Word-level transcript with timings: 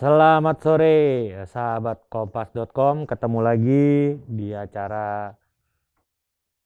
Selamat 0.00 0.64
sore, 0.64 1.28
sahabat 1.44 2.08
kompas.com. 2.08 3.04
Ketemu 3.04 3.38
lagi 3.44 4.16
di 4.32 4.48
acara 4.48 5.28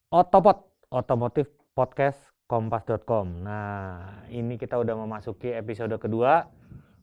Otopot, 0.07 0.87
Otomotif 0.95 1.51
Podcast 1.75 2.31
kompas.com. 2.47 3.43
Nah, 3.43 4.23
ini 4.31 4.55
kita 4.55 4.79
udah 4.79 4.95
memasuki 4.95 5.51
episode 5.51 5.99
kedua. 5.99 6.47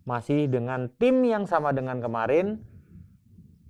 Masih 0.08 0.48
dengan 0.48 0.88
tim 0.95 1.20
yang 1.27 1.44
sama 1.44 1.75
dengan 1.75 1.99
kemarin. 1.99 2.63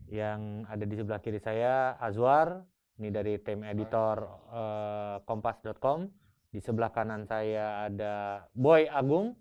Yang 0.06 0.70
ada 0.70 0.86
di 0.86 0.94
sebelah 1.02 1.18
kiri 1.18 1.42
saya, 1.42 1.98
Azwar. 1.98 2.62
Ini 3.02 3.10
dari 3.10 3.42
tim 3.42 3.66
editor 3.66 4.22
eh, 4.54 5.18
kompas.com. 5.26 6.06
Di 6.54 6.62
sebelah 6.62 6.94
kanan 6.94 7.26
saya 7.26 7.90
ada 7.90 8.46
Boy 8.54 8.86
Agung. 8.86 9.41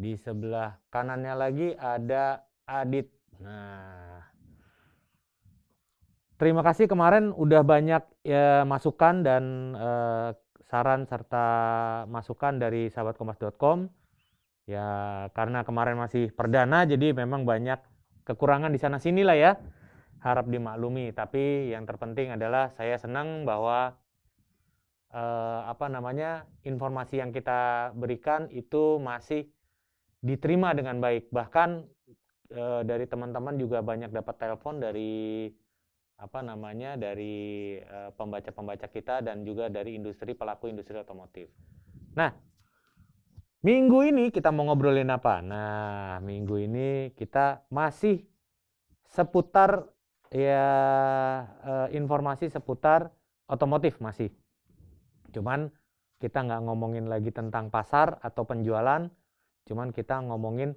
Di 0.00 0.16
sebelah 0.16 0.80
kanannya 0.88 1.34
lagi 1.36 1.68
ada 1.76 2.40
Adit. 2.64 3.12
Nah, 3.44 4.24
terima 6.40 6.64
kasih 6.64 6.88
kemarin 6.88 7.36
udah 7.36 7.60
banyak 7.60 8.00
ya, 8.24 8.64
masukan 8.64 9.20
dan 9.20 9.76
eh, 9.76 10.28
saran 10.72 11.04
serta 11.04 11.46
masukan 12.08 12.56
dari 12.56 12.88
sahabatkompas.com. 12.88 13.92
Ya, 14.64 14.88
karena 15.36 15.68
kemarin 15.68 16.00
masih 16.00 16.32
perdana, 16.32 16.88
jadi 16.88 17.12
memang 17.12 17.44
banyak 17.44 17.82
kekurangan 18.24 18.72
di 18.72 18.80
sana 18.80 18.96
sini 18.96 19.20
lah 19.20 19.36
ya. 19.36 19.52
Harap 20.24 20.48
dimaklumi. 20.48 21.12
Tapi 21.12 21.76
yang 21.76 21.84
terpenting 21.84 22.32
adalah 22.32 22.72
saya 22.72 22.96
senang 22.96 23.44
bahwa 23.44 24.00
eh, 25.12 25.60
apa 25.68 25.92
namanya 25.92 26.48
informasi 26.64 27.20
yang 27.20 27.36
kita 27.36 27.92
berikan 28.00 28.48
itu 28.48 28.96
masih 28.96 29.44
diterima 30.20 30.76
dengan 30.76 31.00
baik. 31.00 31.32
Bahkan 31.32 31.70
e, 32.52 32.62
dari 32.84 33.04
teman-teman 33.08 33.56
juga 33.56 33.80
banyak 33.80 34.12
dapat 34.12 34.34
telepon 34.36 34.80
dari 34.80 35.48
apa 36.20 36.44
namanya 36.44 37.00
dari 37.00 37.80
pembaca-pembaca 38.12 38.92
kita 38.92 39.24
dan 39.24 39.40
juga 39.40 39.72
dari 39.72 39.96
industri 39.96 40.36
pelaku 40.36 40.68
industri 40.68 41.00
otomotif. 41.00 41.48
Nah, 42.12 42.28
minggu 43.64 44.04
ini 44.04 44.28
kita 44.28 44.52
mau 44.52 44.68
ngobrolin 44.68 45.08
apa? 45.08 45.40
Nah, 45.40 46.20
minggu 46.20 46.60
ini 46.60 47.16
kita 47.16 47.64
masih 47.72 48.20
seputar 49.08 49.88
ya 50.30 50.70
e, 51.64 51.72
informasi 51.98 52.46
seputar 52.46 53.10
otomotif 53.50 53.98
masih. 53.98 54.30
Cuman 55.34 55.74
kita 56.22 56.46
nggak 56.46 56.62
ngomongin 56.68 57.10
lagi 57.10 57.34
tentang 57.34 57.72
pasar 57.72 58.22
atau 58.22 58.46
penjualan, 58.46 59.10
Cuman 59.70 59.94
kita 59.94 60.18
ngomongin 60.26 60.74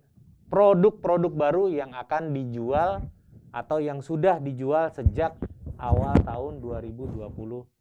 produk-produk 0.53 1.33
baru 1.33 1.65
yang 1.73 1.97
akan 1.97 2.29
dijual 2.29 3.09
atau 3.49 3.81
yang 3.81 4.05
sudah 4.05 4.37
dijual 4.37 4.93
sejak 4.93 5.33
awal 5.81 6.13
tahun 6.21 6.61
2020 6.61 7.25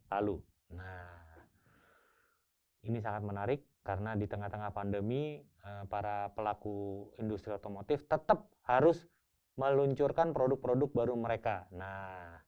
lalu. 0.09 0.35
Nah, 0.73 1.37
ini 2.89 2.97
sangat 2.97 3.21
menarik 3.21 3.61
karena 3.85 4.17
di 4.17 4.25
tengah-tengah 4.25 4.73
pandemi 4.73 5.37
eh, 5.37 5.83
para 5.85 6.33
pelaku 6.33 7.13
industri 7.21 7.53
otomotif 7.53 8.09
tetap 8.09 8.49
harus 8.65 9.05
meluncurkan 9.53 10.33
produk-produk 10.33 10.89
baru 10.89 11.13
mereka. 11.13 11.69
Nah, 11.77 12.41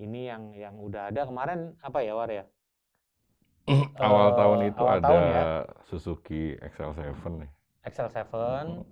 ini 0.00 0.24
yang 0.32 0.56
yang 0.56 0.80
udah 0.80 1.12
ada 1.12 1.28
kemarin 1.28 1.76
apa 1.84 2.00
ya 2.00 2.16
War 2.16 2.32
ya? 2.32 2.44
awal 4.00 4.32
uh, 4.32 4.36
tahun 4.36 4.58
itu 4.72 4.82
awal 4.84 4.96
ada 4.96 5.04
tahun 5.04 5.22
ya? 5.28 5.44
Suzuki 5.84 6.56
XL7 6.56 7.44
nih. 7.44 7.53
XL7. 7.84 8.32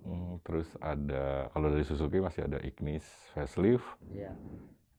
Hmm, 0.05 0.37
terus 0.45 0.69
ada 0.77 1.49
kalau 1.49 1.73
dari 1.73 1.81
Suzuki 1.81 2.21
masih 2.21 2.45
ada 2.45 2.61
Ignis 2.61 3.03
facelift. 3.33 3.85
Iya. 4.05 4.37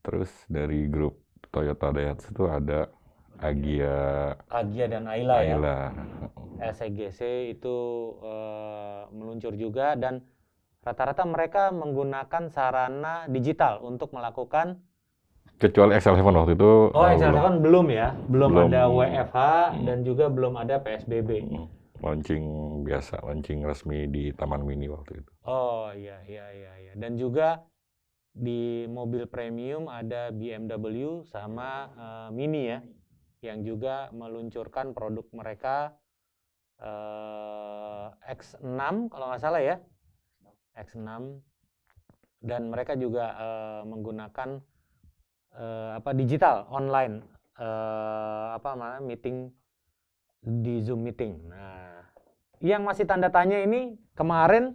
Terus 0.03 0.31
dari 0.51 0.91
grup 0.91 1.23
Toyota 1.55 1.95
Daihatsu 1.95 2.35
itu 2.35 2.45
ada 2.51 2.91
Agia. 3.39 4.35
Agia 4.51 4.87
dan 4.91 5.07
Ayla, 5.07 5.37
ya. 5.43 5.59
Ayla. 5.59 5.79
SEGC 6.75 7.51
itu 7.55 7.77
uh, 8.23 9.11
meluncur 9.11 9.55
juga 9.59 9.99
dan 9.99 10.23
rata-rata 10.87 11.27
mereka 11.27 11.75
menggunakan 11.75 12.51
sarana 12.51 13.27
digital 13.27 13.83
untuk 13.83 14.15
melakukan 14.15 14.79
kecuali 15.59 15.99
XL7 15.99 16.23
waktu 16.23 16.55
itu. 16.59 16.73
Oh, 16.95 17.07
XL7 17.11 17.63
belum 17.63 17.87
ya, 17.91 18.15
belum, 18.27 18.49
belum 18.55 18.69
ada 18.71 18.83
WFH 18.91 19.39
hmm. 19.39 19.83
dan 19.87 19.99
juga 20.03 20.27
belum 20.31 20.55
ada 20.59 20.83
PSBB. 20.83 21.31
Hmm 21.47 21.84
launching 22.05 22.45
biasa, 22.85 23.25
launching 23.25 23.65
resmi 23.65 24.05
di 24.13 24.29
Taman 24.37 24.61
Mini 24.61 24.93
waktu 24.93 25.25
itu. 25.25 25.33
Oh 25.49 25.89
iya 25.97 26.21
iya 26.29 26.47
iya 26.53 26.73
iya. 26.77 26.93
Dan 26.93 27.17
juga 27.17 27.65
di 28.35 28.85
mobil 28.85 29.25
premium 29.25 29.89
ada 29.89 30.29
BMW 30.29 31.25
sama 31.25 31.89
uh, 31.97 32.29
Mini 32.29 32.69
ya, 32.69 32.85
yang 33.41 33.65
juga 33.65 34.13
meluncurkan 34.13 34.93
produk 34.93 35.25
mereka 35.33 35.97
uh, 36.85 38.13
X6 38.29 39.09
kalau 39.09 39.27
nggak 39.33 39.41
salah 39.41 39.63
ya, 39.65 39.77
X6 40.77 41.41
dan 42.45 42.69
mereka 42.69 42.93
juga 43.01 43.33
uh, 43.33 43.83
menggunakan 43.89 44.61
uh, 45.57 45.91
apa 45.97 46.11
digital 46.13 46.69
online 46.69 47.25
uh, 47.57 48.61
apa 48.61 48.77
namanya 48.77 49.01
meeting 49.01 49.49
di 50.45 50.85
Zoom 50.85 51.07
meeting. 51.07 51.41
Nah, 51.49 51.94
yang 52.65 52.81
masih 52.81 53.05
tanda 53.05 53.29
tanya 53.29 53.61
ini 53.61 54.01
kemarin 54.17 54.73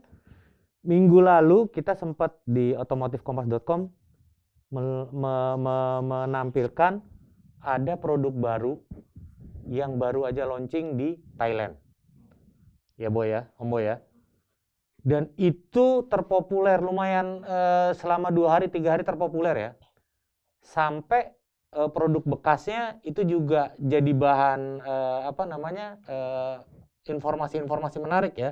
minggu 0.86 1.26
lalu 1.26 1.66
kita 1.74 1.98
sempat 1.98 2.38
di 2.46 2.78
otomotifkompas.com 2.78 3.90
me, 4.70 5.10
me, 5.10 5.36
me, 5.58 5.78
menampilkan 6.06 7.02
ada 7.66 7.94
produk 7.98 8.30
baru 8.30 8.74
yang 9.66 9.98
baru 9.98 10.30
aja 10.30 10.46
launching 10.46 11.02
di 11.02 11.18
Thailand. 11.34 11.74
Ya 13.02 13.10
Boy 13.10 13.34
ya, 13.34 13.50
Om 13.58 13.74
Boy 13.74 13.90
ya. 13.90 13.98
Dan 15.02 15.34
itu 15.40 16.06
terpopuler 16.06 16.78
lumayan 16.78 17.42
eh, 17.42 17.92
selama 17.98 18.30
dua 18.30 18.60
hari 18.60 18.70
tiga 18.70 18.94
hari 18.94 19.02
terpopuler 19.02 19.56
ya. 19.58 19.72
Sampai 20.60 21.40
uh, 21.72 21.88
produk 21.88 22.20
bekasnya 22.36 23.00
itu 23.08 23.24
juga 23.24 23.72
jadi 23.80 24.12
bahan 24.12 24.84
uh, 24.84 25.20
apa 25.32 25.44
namanya 25.48 25.96
informasi-informasi 27.08 27.98
menarik 28.04 28.34
ya 28.36 28.52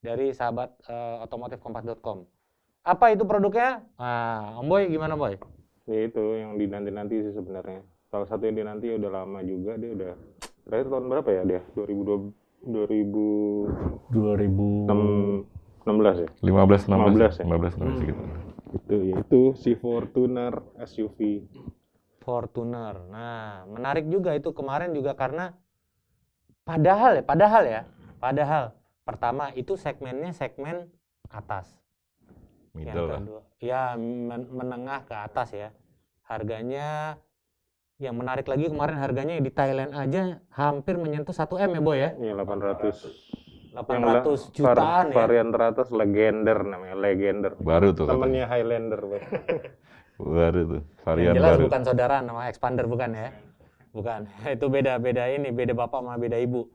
dari 0.00 0.32
sahabat 0.32 0.70
uh, 0.86 1.24
otomotifkompas.com. 1.26 2.24
Apa 2.80 3.12
itu 3.12 3.28
produknya? 3.28 3.84
Nah, 4.00 4.56
Om 4.62 4.66
Boy 4.70 4.88
gimana 4.88 5.18
Boy? 5.18 5.36
Ya 5.84 6.06
itu 6.08 6.22
yang 6.38 6.56
dinanti-nanti 6.56 7.20
sih 7.28 7.34
sebenarnya. 7.36 7.84
Salah 8.08 8.26
satu 8.26 8.48
yang 8.48 8.56
dinanti 8.56 8.88
udah 8.94 9.10
lama 9.10 9.44
juga 9.44 9.76
dia 9.76 9.90
udah 9.92 10.12
terakhir 10.64 10.86
tahun 10.88 11.06
berapa 11.10 11.30
ya 11.30 11.42
dia? 11.44 11.60
2020 11.76 12.32
2000 12.60 14.12
2016 15.88 16.24
ya? 16.24 16.28
15 16.44 16.92
16 16.92 17.40
15 17.40 17.40
ya? 17.40 17.44
15 17.48 17.80
16 17.80 18.08
gitu. 18.08 18.22
Itu 18.70 18.96
ya 19.02 19.14
itu 19.20 19.40
si 19.58 19.74
Fortuner 19.76 20.62
SUV 20.80 21.44
Fortuner. 22.20 23.00
Nah, 23.08 23.64
menarik 23.66 24.06
juga 24.06 24.36
itu 24.36 24.52
kemarin 24.52 24.92
juga 24.92 25.16
karena 25.16 25.56
padahal 26.64 27.12
ya, 27.18 27.24
padahal 27.24 27.64
ya, 27.66 27.82
padahal 28.18 28.64
pertama 29.02 29.50
itu 29.56 29.74
segmennya 29.74 30.30
segmen 30.32 30.88
atas. 31.30 31.66
Middle 32.70 33.10
yang 33.10 33.26
kedua, 33.26 33.40
ya 33.58 33.82
men 33.98 34.46
menengah 34.50 35.02
ke 35.04 35.14
atas 35.16 35.50
ya. 35.50 35.68
Harganya 36.30 37.18
yang 37.98 38.14
menarik 38.16 38.46
lagi 38.46 38.70
kemarin 38.70 38.96
harganya 38.96 39.34
di 39.36 39.50
Thailand 39.50 39.92
aja 39.92 40.38
hampir 40.54 40.94
menyentuh 40.96 41.34
1 41.34 41.50
M 41.68 41.70
ya, 41.76 41.80
Boy 41.82 41.96
ya? 41.98 42.10
Iya, 42.16 42.32
800. 42.38 43.74
800 43.74 44.54
jutaan 44.56 45.04
ya. 45.10 45.14
Varian 45.14 45.48
teratas 45.50 45.88
legender 45.90 46.58
namanya, 46.64 46.96
legender. 46.96 47.52
Baru 47.58 47.90
tuh 47.94 48.06
Temennya 48.06 48.46
Highlander, 48.46 49.00
Baru 50.20 50.60
tuh, 50.68 50.82
varian 51.02 51.32
yang 51.32 51.36
jelas 51.40 51.54
baru. 51.56 51.64
bukan 51.66 51.82
saudara 51.86 52.16
nama 52.20 52.46
expander 52.46 52.84
bukan 52.84 53.10
ya? 53.16 53.30
Bukan. 53.90 54.30
Itu 54.56 54.66
beda-beda 54.70 55.26
ini, 55.30 55.50
beda 55.50 55.74
bapak 55.74 56.00
sama 56.02 56.18
beda 56.18 56.38
ibu. 56.38 56.66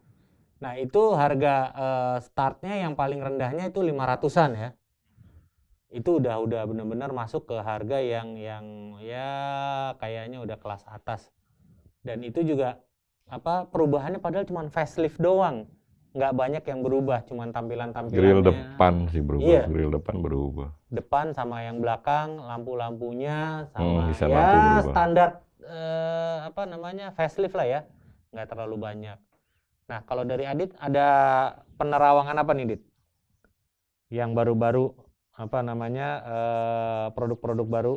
Nah, 0.55 0.79
itu 0.79 1.11
harga 1.13 1.55
uh, 1.75 2.17
startnya 2.23 2.87
yang 2.87 2.95
paling 2.95 3.19
rendahnya 3.19 3.67
itu 3.67 3.83
500-an 3.83 4.51
ya. 4.55 4.69
Itu 5.91 6.23
udah 6.23 6.39
udah 6.41 6.63
benar-benar 6.63 7.11
masuk 7.11 7.51
ke 7.51 7.59
harga 7.59 7.99
yang 7.99 8.39
yang 8.39 8.95
ya 9.03 9.35
kayaknya 9.99 10.39
udah 10.41 10.55
kelas 10.55 10.87
atas. 10.87 11.27
Dan 12.01 12.23
itu 12.23 12.39
juga 12.41 12.79
apa 13.27 13.67
perubahannya 13.67 14.23
padahal 14.23 14.47
cuma 14.47 14.63
facelift 14.71 15.19
doang 15.19 15.67
nggak 16.15 16.31
banyak 16.31 16.63
yang 16.63 16.79
berubah, 16.79 17.27
cuman 17.27 17.51
tampilan-tampilannya. 17.51 18.23
Grill 18.23 18.39
depan 18.39 18.93
sih 19.11 19.19
berubah, 19.19 19.43
iya. 19.51 19.63
grill 19.67 19.91
depan 19.91 20.23
berubah. 20.23 20.71
Depan 20.87 21.35
sama 21.35 21.59
yang 21.67 21.83
belakang, 21.83 22.39
lampu-lampunya 22.39 23.67
sama 23.75 24.07
Hmm, 24.07 24.15
ya 24.15 24.25
lampu 24.31 24.55
berubah. 24.55 24.93
standar 24.95 25.29
eh, 25.65 26.37
apa 26.45 26.63
namanya 26.69 27.11
facelift 27.11 27.57
lah 27.57 27.67
ya, 27.67 27.81
nggak 28.31 28.47
terlalu 28.53 28.77
banyak. 28.77 29.17
Nah 29.85 29.99
kalau 30.05 30.25
dari 30.25 30.45
Adit 30.49 30.73
ada 30.81 31.07
penerawangan 31.77 32.41
apa 32.41 32.51
nih 32.57 32.65
Dit? 32.73 32.81
Yang 34.13 34.31
baru-baru 34.37 34.85
apa 35.35 35.59
namanya 35.61 36.07
eh, 36.23 37.07
produk-produk 37.11 37.67
baru 37.67 37.95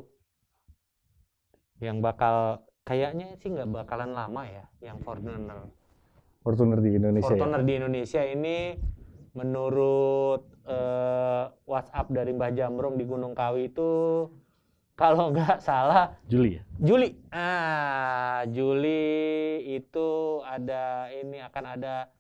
yang 1.79 2.03
bakal 2.03 2.67
kayaknya 2.83 3.39
sih 3.39 3.55
nggak 3.55 3.71
bakalan 3.71 4.11
lama 4.11 4.43
ya 4.49 4.65
yang 4.83 4.99
Fortuner. 5.05 5.71
Fortuner 6.43 6.81
di 6.83 6.91
Indonesia 6.99 7.29
ya. 7.29 7.31
Fortuner 7.39 7.63
di 7.63 7.73
Indonesia 7.79 8.23
ini 8.25 8.57
menurut 9.37 10.43
eh, 10.67 11.45
WhatsApp 11.69 12.11
dari 12.11 12.35
Mbah 12.35 12.53
Jamrong 12.57 12.99
di 12.99 13.05
Gunung 13.07 13.37
Kawi 13.39 13.71
itu 13.71 13.91
kalau 14.99 15.31
nggak 15.31 15.63
salah 15.63 16.19
Juli 16.27 16.59
ya. 16.59 16.63
Juli. 16.83 17.15
Ah, 17.31 18.43
Juli 18.51 19.07
itu 19.79 20.09
ada 20.43 21.07
ini 21.15 21.39
akan 21.39 21.65
ada 21.79 22.11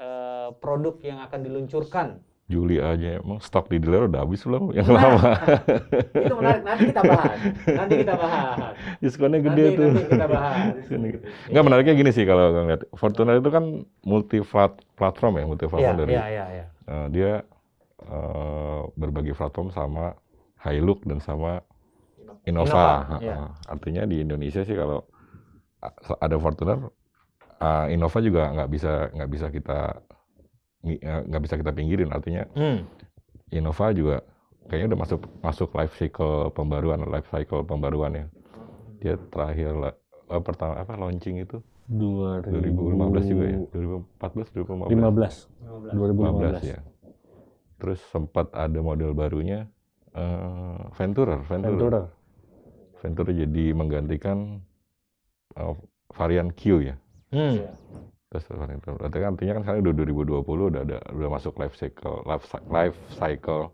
eh, 0.00 0.48
produk 0.56 0.96
yang 1.04 1.20
akan 1.20 1.44
diluncurkan. 1.44 2.24
Juli 2.46 2.78
aja 2.78 3.18
emang 3.18 3.42
stok 3.42 3.74
di 3.74 3.82
dealer 3.82 4.06
udah 4.06 4.22
habis 4.22 4.46
belum 4.46 4.70
yang 4.70 4.86
Nah, 4.86 5.02
lama 5.02 5.30
Itu 6.30 6.34
menarik. 6.38 6.62
Nanti 6.62 6.84
kita 6.94 7.02
bahas. 7.02 7.38
Nanti 7.66 7.94
kita 8.06 8.14
bahas. 8.14 8.72
diskonnya 9.02 9.38
Nanti, 9.42 9.48
gede 9.50 9.64
tuh 9.74 9.88
nanti 9.90 10.04
kita 10.14 10.26
bahas. 10.30 10.56
Diskonnya 10.78 11.08
gede. 11.18 11.26
Nggak 11.52 11.64
menariknya 11.66 11.94
gini 11.98 12.10
sih 12.14 12.24
kalau 12.24 12.44
ngeliat 12.54 12.82
Fortuner 12.94 13.42
itu 13.42 13.50
kan 13.50 13.64
multi 14.06 14.38
plat- 14.46 14.80
platform 14.94 15.42
ya 15.42 15.44
multi 15.44 15.66
platform 15.66 15.96
dari 16.00 16.14
iya, 16.14 16.24
iya, 16.30 16.44
iya. 16.54 16.64
eh, 16.86 17.06
dia 17.10 17.32
eh, 18.00 18.80
berbagi 18.94 19.34
platform 19.34 19.68
sama 19.74 20.14
Hilux 20.62 21.02
dan 21.02 21.18
sama 21.18 21.66
Innova. 22.46 22.70
Innova, 22.70 22.88
Heeh. 23.10 23.22
iya. 23.26 23.36
Artinya 23.66 24.02
di 24.06 24.16
Indonesia 24.22 24.62
sih 24.62 24.76
kalau 24.78 25.02
ada 26.18 26.36
Fortuner, 26.38 26.78
eh, 27.58 27.86
Innova 27.94 28.18
juga 28.22 28.42
nggak 28.54 28.68
bisa 28.70 28.92
nggak 29.12 29.30
bisa 29.30 29.46
kita 29.50 29.78
eh, 30.86 31.20
nggak 31.26 31.42
bisa 31.42 31.54
kita 31.58 31.72
pinggirin. 31.74 32.10
Artinya 32.14 32.46
Hmm. 32.54 32.86
Innova 33.50 33.90
juga 33.90 34.22
kayaknya 34.66 34.94
udah 34.94 35.00
masuk 35.06 35.20
masuk 35.42 35.68
life 35.74 35.94
cycle 35.98 36.50
pembaruan, 36.50 37.02
life 37.06 37.26
cycle 37.30 37.62
pembaruan 37.66 38.12
ya. 38.14 38.26
Dia 39.02 39.14
terakhir 39.30 39.74
eh, 40.30 40.42
pertama 40.42 40.78
apa 40.78 40.94
launching 40.94 41.42
itu 41.42 41.58
2015 42.50 43.30
juga 43.30 43.44
ya, 43.46 43.58
2014 43.70 44.50
2015. 44.50 44.90
15. 44.90 45.94
2015. 45.94 46.62
15 46.62 46.74
ya. 46.74 46.80
Terus 47.76 48.00
sempat 48.10 48.50
ada 48.56 48.78
model 48.82 49.14
barunya 49.14 49.70
eh 50.16 50.80
Venturer, 50.96 51.44
Venturer. 51.44 51.76
Venturer. 51.76 52.04
Venturer 53.02 53.34
jadi 53.46 53.64
menggantikan 53.76 54.60
eh, 55.56 55.74
varian 56.16 56.48
Q 56.52 56.62
ya. 56.92 56.96
Hmm. 57.34 57.60
Terus 58.32 58.44
varian 58.50 58.78
itu. 58.80 58.90
Berarti 58.96 59.16
kan 59.20 59.30
artinya 59.36 59.52
kan 59.56 59.62
sekarang 59.62 59.80
udah 59.84 59.94
2020 59.94 60.70
udah 60.72 60.82
ada 60.82 60.98
udah 61.12 61.28
masuk 61.30 61.52
life 61.60 61.76
cycle, 61.76 62.22
life, 62.26 62.44
life 62.72 62.96
cycle 63.16 63.70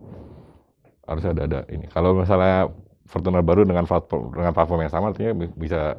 harusnya 1.07 1.31
ada 1.35 1.43
ada 1.49 1.61
ini. 1.71 1.87
Kalau 1.91 2.15
misalnya 2.15 2.71
Fortuner 3.03 3.45
baru 3.45 3.67
dengan 3.69 3.85
platform 3.85 4.33
dengan 4.33 4.53
platform 4.57 4.81
yang 4.89 4.93
sama 4.95 5.13
artinya 5.13 5.35
bi- 5.37 5.53
bisa 5.59 5.99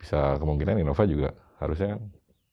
bisa 0.00 0.40
kemungkinan 0.42 0.80
Innova 0.80 1.04
juga 1.06 1.30
harusnya 1.62 1.94
kan 1.94 2.02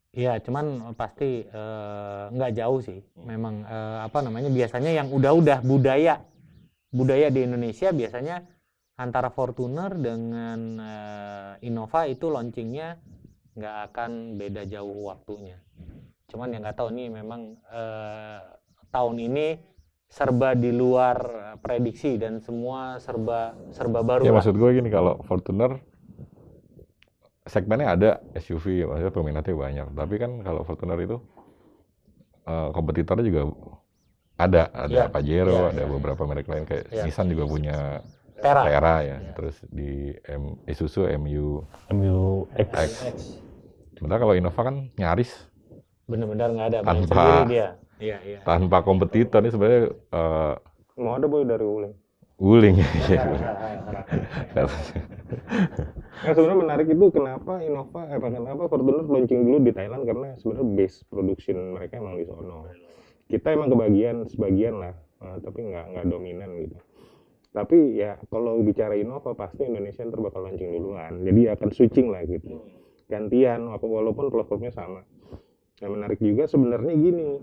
Iya, 0.09 0.41
cuman 0.41 0.93
pasti 0.97 1.45
eh, 1.45 2.23
nggak 2.33 2.51
jauh 2.57 2.81
sih. 2.81 2.97
Memang 3.23 3.61
eh, 3.61 3.97
apa 4.03 4.25
namanya 4.25 4.49
biasanya 4.49 4.89
yang 4.89 5.07
udah-udah 5.13 5.61
budaya 5.61 6.17
budaya 6.89 7.29
di 7.29 7.45
Indonesia 7.45 7.93
biasanya 7.93 8.41
antara 8.99 9.31
Fortuner 9.31 9.95
dengan 9.95 10.59
eh, 10.75 11.67
Innova 11.71 12.03
itu 12.03 12.27
launchingnya 12.27 12.99
nggak 13.55 13.75
akan 13.91 14.35
beda 14.35 14.67
jauh 14.67 15.07
waktunya. 15.07 15.55
Cuman 16.27 16.51
yang 16.51 16.61
nggak 16.67 16.77
tahu 16.77 16.91
nih 16.91 17.07
memang 17.07 17.55
eh, 17.71 18.39
tahun 18.91 19.15
ini 19.23 19.47
serba 20.09 20.57
di 20.57 20.73
luar 20.73 21.17
prediksi 21.61 22.17
dan 22.19 22.41
semua 22.43 22.97
serba 22.99 23.53
serba 23.71 24.01
baru 24.01 24.25
Ya 24.25 24.33
lah. 24.33 24.41
maksud 24.41 24.57
gue 24.57 24.69
gini 24.73 24.89
kalau 24.89 25.21
Fortuner 25.23 25.77
segmennya 27.45 27.87
ada 27.93 28.09
SUV, 28.37 28.85
maksudnya 28.85 29.13
peminatnya 29.13 29.55
banyak. 29.55 29.87
Tapi 29.95 30.15
kan 30.19 30.31
kalau 30.43 30.61
Fortuner 30.67 30.99
itu 30.99 31.17
eh, 32.45 32.69
kompetitornya 32.75 33.23
juga 33.25 33.41
ada, 34.39 34.71
ada 34.71 34.91
Ya, 34.91 35.05
Pajero, 35.11 35.51
ya, 35.51 35.67
ada 35.75 35.83
ya, 35.83 35.87
beberapa 35.87 36.23
merek 36.27 36.47
lain 36.47 36.63
kayak 36.67 36.85
Ya. 36.91 37.03
Nissan 37.07 37.27
juga 37.27 37.43
punya 37.47 37.99
Tera. 38.39 38.61
Tera 38.63 38.95
ya. 38.99 39.17
Ya. 39.19 39.31
Terus 39.33 39.55
di 39.67 39.91
M, 40.25 40.57
Isuzu 40.65 41.05
MU. 41.15 41.63
MU-X. 41.89 42.71
X. 43.05 43.17
Sementara 43.95 44.19
kalau 44.19 44.33
Innova 44.33 44.61
kan 44.63 44.87
nyaris 44.95 45.31
Bener-bener 46.07 46.49
nggak 46.49 46.67
ada 46.71 46.79
Tanpa- 46.81 47.45
dia. 47.45 47.75
Iya, 47.99 48.17
iya. 48.23 48.39
tanpa 48.47 48.79
kompetitor 48.79 49.43
ini 49.43 49.51
sebenarnya 49.51 49.91
eh, 49.91 50.53
Mau 50.95 51.19
ada 51.19 51.27
boy 51.27 51.43
dari 51.43 51.67
Wuling. 51.67 51.91
wuling. 52.39 52.75
Nah 56.19 56.31
sebenarnya 56.31 56.59
menarik 56.59 56.87
itu 56.87 57.05
kenapa 57.11 57.59
Innova, 57.59 58.07
eh 58.07 58.19
kenapa 58.19 58.63
Fortuner 58.67 59.03
launching 59.03 59.43
dulu 59.43 59.57
di 59.61 59.71
Thailand 59.71 60.03
karena 60.03 60.35
sebenarnya 60.35 60.67
base 60.73 60.97
production 61.07 61.75
mereka 61.75 61.99
emang 61.99 62.15
di 62.15 62.23
sono. 62.23 62.67
Kita 63.27 63.51
emang 63.51 63.69
kebagian 63.69 64.25
sebagian 64.27 64.79
lah, 64.79 64.93
eh, 64.95 65.37
tapi 65.43 65.59
nggak 65.67 65.85
nggak 65.91 66.05
dominan 66.07 66.49
gitu. 66.59 66.75
Tapi 67.49 67.97
ya 67.97 68.21
kalau 68.29 68.61
bicara 68.61 68.93
Innova 68.93 69.33
pasti 69.33 69.65
Indonesia 69.65 70.05
ntar 70.05 70.21
bakal 70.21 70.45
launching 70.45 70.69
duluan. 70.69 71.25
Jadi 71.25 71.41
akan 71.49 71.69
switching 71.73 72.07
lah 72.13 72.21
gitu. 72.29 72.61
Gantian 73.09 73.73
apa 73.73 73.85
walaupun 73.89 74.29
platformnya 74.29 74.69
sama. 74.69 75.01
Yang 75.81 75.91
menarik 75.97 76.19
juga 76.21 76.43
sebenarnya 76.45 76.93
gini. 76.93 77.41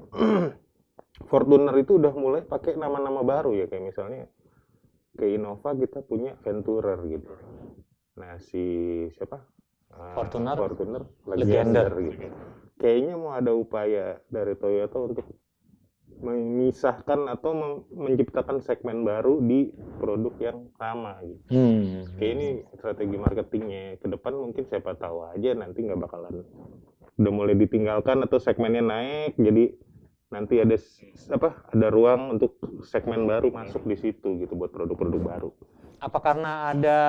Fortuner 1.30 1.74
itu 1.80 1.98
udah 1.98 2.12
mulai 2.14 2.44
pakai 2.44 2.76
nama-nama 2.76 3.24
baru 3.24 3.56
ya 3.56 3.66
kayak 3.66 3.88
misalnya 3.88 4.28
ke 5.16 5.32
Innova 5.32 5.72
kita 5.74 6.04
punya 6.04 6.36
Venturer 6.44 7.00
gitu. 7.08 7.32
Nah 8.20 8.38
si 8.38 8.62
siapa? 9.16 9.42
Ah, 9.90 10.12
Fortuner? 10.14 10.54
Fortuner 10.54 11.02
Legender. 11.26 11.90
Legender 11.90 11.90
gitu. 12.04 12.26
Kayaknya 12.76 13.14
mau 13.16 13.32
ada 13.32 13.56
upaya 13.56 14.20
dari 14.28 14.54
Toyota 14.54 15.00
untuk 15.00 15.26
memisahkan 16.20 17.28
atau 17.28 17.50
mem- 17.52 17.84
menciptakan 17.92 18.64
segmen 18.64 19.04
baru 19.04 19.40
di 19.42 19.72
produk 20.00 20.34
yang 20.40 20.58
sama 20.80 21.20
gitu. 21.24 21.42
Hmm. 21.52 22.08
Kayak 22.16 22.32
ini 22.36 22.48
strategi 22.76 23.16
marketingnya 23.16 23.82
ke 24.00 24.06
depan 24.08 24.32
mungkin 24.36 24.64
siapa 24.68 24.96
tahu 24.96 25.28
aja 25.32 25.52
nanti 25.52 25.84
nggak 25.84 26.00
bakalan 26.00 26.44
udah 27.16 27.32
mulai 27.32 27.56
ditinggalkan 27.56 28.20
atau 28.28 28.36
segmennya 28.36 28.84
naik 28.84 29.40
jadi 29.40 29.72
nanti 30.28 30.60
ada 30.60 30.76
apa 31.32 31.64
ada 31.72 31.86
ruang 31.88 32.36
untuk 32.36 32.60
segmen 32.84 33.24
baru 33.24 33.48
masuk 33.48 33.88
di 33.88 33.96
situ 33.96 34.36
gitu 34.42 34.52
buat 34.52 34.68
produk-produk 34.68 35.20
baru. 35.22 35.50
apa 35.96 36.18
karena 36.20 36.76
ada 36.76 37.00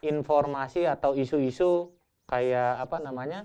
informasi 0.00 0.88
atau 0.88 1.12
isu-isu 1.12 1.92
kayak 2.24 2.88
apa 2.88 3.04
namanya 3.04 3.44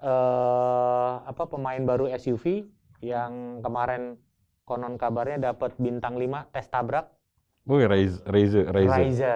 eh 0.00 1.14
apa 1.20 1.42
pemain 1.52 1.80
baru 1.84 2.08
SUV 2.08 2.64
yang 3.00 3.32
kemarin 3.60 4.18
konon 4.62 4.94
kabarnya 4.94 5.52
dapat 5.52 5.74
bintang 5.76 6.14
5 6.14 6.50
tes 6.50 6.66
tabrak 6.66 7.10
Wih, 7.64 7.88
Razer, 7.88 8.20
Razer, 8.24 8.64
Razer. 8.68 8.92
Raiza 8.92 9.34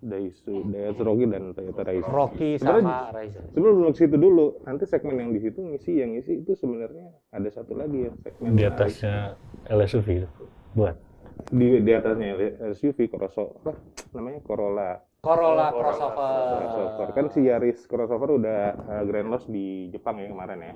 Daihatsu, 0.00 0.64
Daihatsu 0.66 1.02
Rocky 1.04 1.24
dan 1.24 1.42
Toyota 1.52 1.82
Raisin. 1.84 2.08
Rocky 2.08 2.50
Sebenarnya- 2.56 2.82
sama 2.82 3.12
Raiza 3.12 3.40
Sebelum 3.52 3.74
belum 3.76 3.92
ke 3.92 3.98
situ 4.00 4.16
dulu, 4.16 4.46
nanti 4.64 4.84
segmen 4.84 5.14
yang 5.14 5.30
di 5.30 5.40
situ 5.40 5.60
ngisi 5.60 5.92
yang 5.94 6.10
ngisi 6.10 6.32
itu 6.40 6.52
sebenarnya 6.54 7.06
ada 7.28 7.48
satu 7.48 7.76
lagi 7.76 8.08
ya 8.08 8.12
segmen 8.18 8.48
Di 8.52 8.64
atasnya 8.64 9.36
LSUV 9.66 10.06
itu. 10.18 10.28
Buat. 10.72 10.96
di 11.40 11.80
di 11.80 11.92
atasnya 11.94 12.36
SUV 12.70 13.08
crossover 13.08 13.72
apa 13.72 14.12
namanya 14.12 14.44
Corolla 14.44 15.00
Corolla 15.20 15.72
crossover. 15.72 16.36
crossover 16.58 17.06
Kan 17.12 17.26
si 17.28 17.40
Yaris 17.42 17.80
crossover 17.84 18.36
udah 18.36 18.60
uh, 18.76 19.02
grand 19.04 19.28
loss 19.28 19.44
di 19.46 19.88
Jepang 19.88 20.16
ya 20.16 20.28
kemarin 20.28 20.60
ya. 20.60 20.74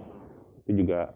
Itu 0.63 0.73
juga 0.79 1.13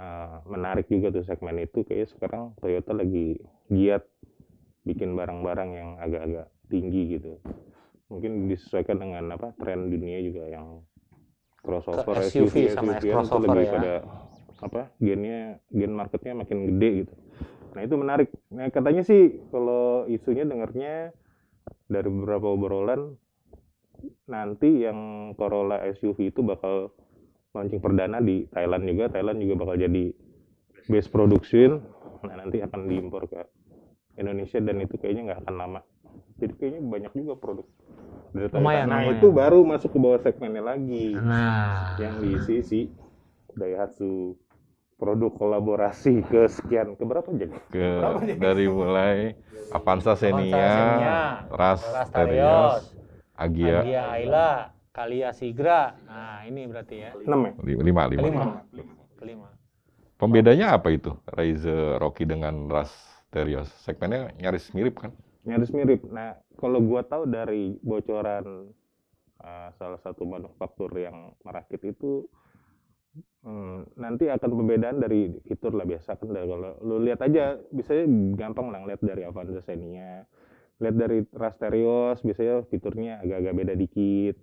uh, 0.00 0.40
menarik 0.48 0.88
juga 0.88 1.12
tuh 1.12 1.24
segmen 1.28 1.60
itu 1.60 1.84
kayak 1.84 2.08
sekarang 2.16 2.56
Toyota 2.58 2.96
lagi 2.96 3.36
giat 3.68 4.02
bikin 4.88 5.12
barang-barang 5.12 5.70
yang 5.76 5.90
agak-agak 6.00 6.48
tinggi 6.72 7.20
gitu. 7.20 7.36
Mungkin 8.08 8.48
disesuaikan 8.48 8.98
dengan 8.98 9.36
apa 9.36 9.52
tren 9.60 9.92
dunia 9.92 10.18
juga 10.24 10.48
yang 10.50 10.82
crossover 11.60 12.16
Ke 12.16 12.32
SUV 12.32 12.72
sama 12.72 12.96
tuh 12.96 13.12
crossover 13.12 13.52
lebih 13.52 13.68
ya. 13.68 13.72
pada 13.76 13.94
apa 14.60 14.82
gennya 15.00 15.60
gen 15.72 15.92
marketnya 15.92 16.32
makin 16.36 16.58
gede 16.74 16.90
gitu. 17.04 17.14
Nah 17.76 17.80
itu 17.86 17.94
menarik. 17.94 18.28
Nah 18.50 18.66
katanya 18.72 19.04
sih 19.04 19.38
kalau 19.52 20.08
isunya 20.10 20.42
dengarnya 20.48 21.14
dari 21.86 22.08
beberapa 22.08 22.50
obrolan 22.50 23.14
nanti 24.24 24.86
yang 24.88 25.32
Corolla 25.36 25.84
SUV 25.92 26.32
itu 26.32 26.40
bakal 26.40 26.94
launching 27.50 27.82
perdana 27.82 28.18
di 28.18 28.46
Thailand 28.48 28.86
juga. 28.86 29.10
Thailand 29.10 29.38
juga 29.38 29.54
bakal 29.58 29.76
jadi 29.78 30.04
base 30.86 31.08
production. 31.10 31.82
Nah 32.22 32.34
nanti 32.36 32.60
akan 32.60 32.80
diimpor 32.86 33.26
ke 33.26 33.42
Indonesia 34.16 34.58
dan 34.60 34.76
itu 34.78 34.94
kayaknya 34.96 35.32
nggak 35.32 35.40
akan 35.46 35.54
lama. 35.56 35.80
Jadi 36.38 36.52
kayaknya 36.56 36.80
banyak 36.82 37.12
juga 37.14 37.34
produk 37.36 37.66
dari. 38.30 38.48
Lumayan, 38.52 38.86
Nah 38.86 39.00
lumayan. 39.02 39.14
itu 39.18 39.26
baru 39.28 39.58
masuk 39.62 39.90
ke 39.90 39.98
bawah 39.98 40.20
segmennya 40.20 40.62
lagi 40.62 41.18
nah 41.18 41.98
yang 41.98 42.22
diisi 42.22 42.56
si 42.62 42.80
Daihatsu 43.50 44.38
produk 44.94 45.34
kolaborasi 45.34 46.22
ke 46.22 46.46
sekian 46.46 46.94
ke 46.94 47.02
berapa 47.02 47.26
jadi? 47.32 47.56
ke 47.66 47.88
dari 48.36 48.66
mulai 48.68 49.34
Avanza 49.70 50.14
Xenia, 50.14 50.54
Xenia, 50.54 51.18
Ras 51.48 51.82
Terios, 52.10 52.94
Agia, 53.34 53.80
Agia 53.82 54.02
Ayla, 54.08 54.50
Kalia 55.00 55.32
Sigra. 55.32 55.96
Nah, 56.04 56.44
ini 56.44 56.68
berarti 56.68 56.96
ya. 57.00 57.16
6 57.16 57.24
ya? 57.24 57.52
li- 57.64 57.80
lima, 57.88 58.04
lima. 58.04 58.20
Kelima. 58.20 58.44
Kelima. 59.16 59.48
Pembedanya 60.20 60.76
apa 60.76 60.92
itu? 60.92 61.16
Razer 61.24 61.96
Rocky 61.96 62.28
dengan 62.28 62.68
Ras 62.68 62.92
Terios. 63.32 63.72
Segmennya 63.80 64.28
nyaris 64.36 64.68
mirip 64.76 65.00
kan? 65.00 65.16
Nyaris 65.48 65.72
mirip. 65.72 66.04
Nah, 66.12 66.36
kalau 66.60 66.84
gua 66.84 67.00
tahu 67.00 67.24
dari 67.24 67.80
bocoran 67.80 68.68
uh, 69.40 69.68
salah 69.80 69.96
satu 70.04 70.28
manufaktur 70.28 70.92
yang 71.00 71.32
merakit 71.48 71.80
itu 71.80 72.28
hmm, 73.40 73.96
nanti 73.96 74.28
akan 74.28 74.50
pembedaan 74.52 75.00
dari 75.00 75.32
fitur 75.48 75.72
lah 75.72 75.88
biasa 75.88 76.20
kan 76.20 76.28
dari 76.28 76.44
kalau 76.44 76.76
lu 76.84 77.00
lihat 77.00 77.24
aja 77.24 77.56
biasanya 77.72 78.04
gampang 78.36 78.68
lah 78.68 78.84
lihat 78.84 79.00
dari 79.00 79.24
Avanza 79.24 79.64
Xenia 79.64 80.28
lihat 80.80 80.96
dari 80.96 81.24
Rasterios 81.32 82.20
biasanya 82.20 82.68
fiturnya 82.68 83.24
agak-agak 83.24 83.54
beda 83.56 83.74
dikit 83.80 84.36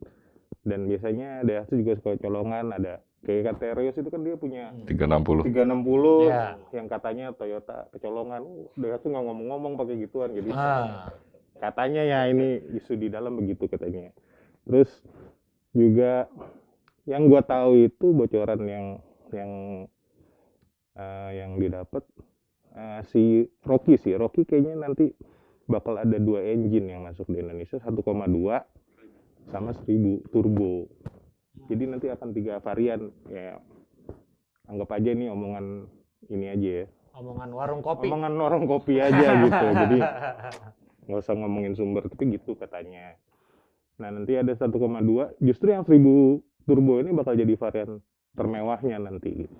dan 0.63 0.85
biasanya 0.85 1.41
Daihatsu 1.41 1.79
juga 1.79 1.95
suka 1.95 2.19
colongan 2.19 2.71
ada 2.71 2.99
kayak 3.23 3.59
Terios 3.59 3.97
itu 3.97 4.07
kan 4.07 4.21
dia 4.23 4.35
punya 4.35 4.71
360. 4.87 5.47
360 5.47 6.29
Ya. 6.29 6.55
yang 6.71 6.87
katanya 6.87 7.25
Toyota 7.33 7.87
kecolongan. 7.91 8.41
Uh, 8.43 8.67
Daihatsu 8.75 9.07
nggak 9.09 9.25
ngomong-ngomong 9.25 9.73
pakai 9.75 9.95
gituan 9.99 10.31
jadi 10.31 10.49
Ah, 10.53 11.11
katanya 11.57 12.03
ya 12.03 12.19
ini 12.29 12.61
isu 12.77 12.95
di 12.95 13.07
dalam 13.09 13.35
begitu 13.35 13.65
katanya. 13.67 14.13
Terus 14.63 14.91
juga 15.71 16.27
yang 17.07 17.27
gua 17.27 17.41
tahu 17.41 17.87
itu 17.87 18.05
bocoran 18.11 18.61
yang 18.63 18.85
yang 19.31 19.51
eh, 20.95 21.29
yang 21.35 21.51
didapat 21.57 22.03
eh, 22.75 23.01
si 23.09 23.23
Rocky 23.63 23.97
sih. 23.97 24.15
Rocky 24.15 24.43
kayaknya 24.43 24.87
nanti 24.87 25.11
bakal 25.67 25.99
ada 25.99 26.15
dua 26.15 26.47
engine 26.47 26.87
yang 26.87 27.03
masuk 27.03 27.27
di 27.27 27.43
Indonesia 27.43 27.75
1,2 27.75 27.91
sama 29.51 29.71
1000 29.73 30.27
turbo. 30.31 30.87
Jadi 31.67 31.83
nanti 31.89 32.07
akan 32.07 32.29
tiga 32.31 32.59
varian 32.63 33.11
ya. 33.27 33.59
Anggap 34.67 34.99
aja 34.99 35.09
ini 35.15 35.31
omongan 35.31 35.87
ini 36.31 36.45
aja 36.51 36.69
ya. 36.83 36.87
omongan 37.17 37.49
warung 37.49 37.81
kopi. 37.81 38.05
Omongan 38.13 38.33
orang 38.37 38.63
kopi 38.69 39.01
aja 39.01 39.27
gitu. 39.41 39.65
Jadi 39.87 39.99
nggak 41.07 41.19
usah 41.23 41.33
ngomongin 41.39 41.73
sumber 41.73 42.05
tapi 42.05 42.35
gitu 42.35 42.53
katanya. 42.59 43.15
Nah 43.97 44.13
nanti 44.13 44.37
ada 44.37 44.53
1,2 44.53 44.75
justru 45.41 45.67
yang 45.73 45.81
1000 45.81 45.97
turbo 46.67 46.93
ini 46.99 47.15
bakal 47.15 47.33
jadi 47.33 47.55
varian 47.55 48.03
termewahnya 48.35 48.99
nanti 49.01 49.47
gitu. 49.47 49.55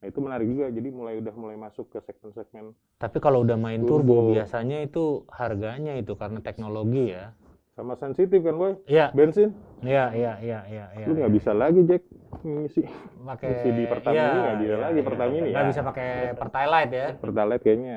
Nah 0.00 0.06
itu 0.10 0.18
menarik 0.18 0.48
juga 0.48 0.68
jadi 0.72 0.88
mulai 0.90 1.20
udah 1.22 1.34
mulai 1.36 1.56
masuk 1.60 1.92
ke 1.92 2.00
segmen-segmen 2.02 2.72
Tapi 2.98 3.20
kalau 3.20 3.40
udah 3.46 3.56
main 3.60 3.84
Turbo. 3.84 4.28
turbo, 4.28 4.34
biasanya 4.34 4.82
itu 4.82 5.22
harganya 5.30 5.94
itu 5.96 6.12
karena 6.18 6.40
teknologi 6.42 7.14
ya. 7.14 7.36
Sama 7.74 7.98
sensitif 7.98 8.38
kan 8.38 8.54
boy 8.54 8.72
Iya, 8.86 9.10
bensin 9.10 9.50
iya, 9.82 10.14
iya, 10.14 10.32
iya, 10.38 10.60
iya, 10.70 10.84
iya. 10.94 11.04
lu 11.04 11.18
nggak 11.18 11.34
bisa 11.34 11.50
lagi 11.50 11.82
Jack 11.82 12.06
ngisi 12.40 12.82
pakai 13.20 13.48
ngisi 13.50 13.68
di 13.72 13.84
Pertamini 13.84 14.38
nggak 14.38 14.58
bisa 14.60 14.76
lagi, 14.78 15.00
Pertamini 15.02 15.48
Nggak 15.50 15.64
ya. 15.64 15.70
bisa 15.70 15.80
pakai 15.82 16.08
Pertalite 16.34 16.94
ya. 16.94 17.08
pertalite 17.18 17.62
kayaknya 17.62 17.96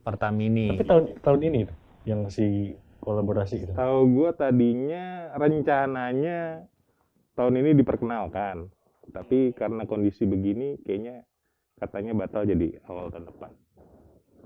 Pertamini. 0.00 0.68
Tapi 0.72 0.84
tahun 0.84 1.04
tahun 1.20 1.40
ini 1.44 1.58
tuh 1.68 1.76
yang 2.08 2.20
si 2.28 2.72
kolaborasi 3.00 3.56
itu. 3.60 3.72
tahu 3.72 3.98
gua 4.10 4.32
tadinya 4.32 5.28
rencananya 5.36 6.64
tahun 7.36 7.54
ini 7.60 7.70
diperkenalkan 7.76 8.68
tapi 9.10 9.52
karena 9.52 9.84
kondisi 9.84 10.24
begini 10.24 10.80
kayaknya 10.80 11.24
katanya 11.76 12.12
batal 12.14 12.44
jadi 12.44 12.80
awal 12.84 13.08
tahun 13.08 13.28
depan 13.28 13.50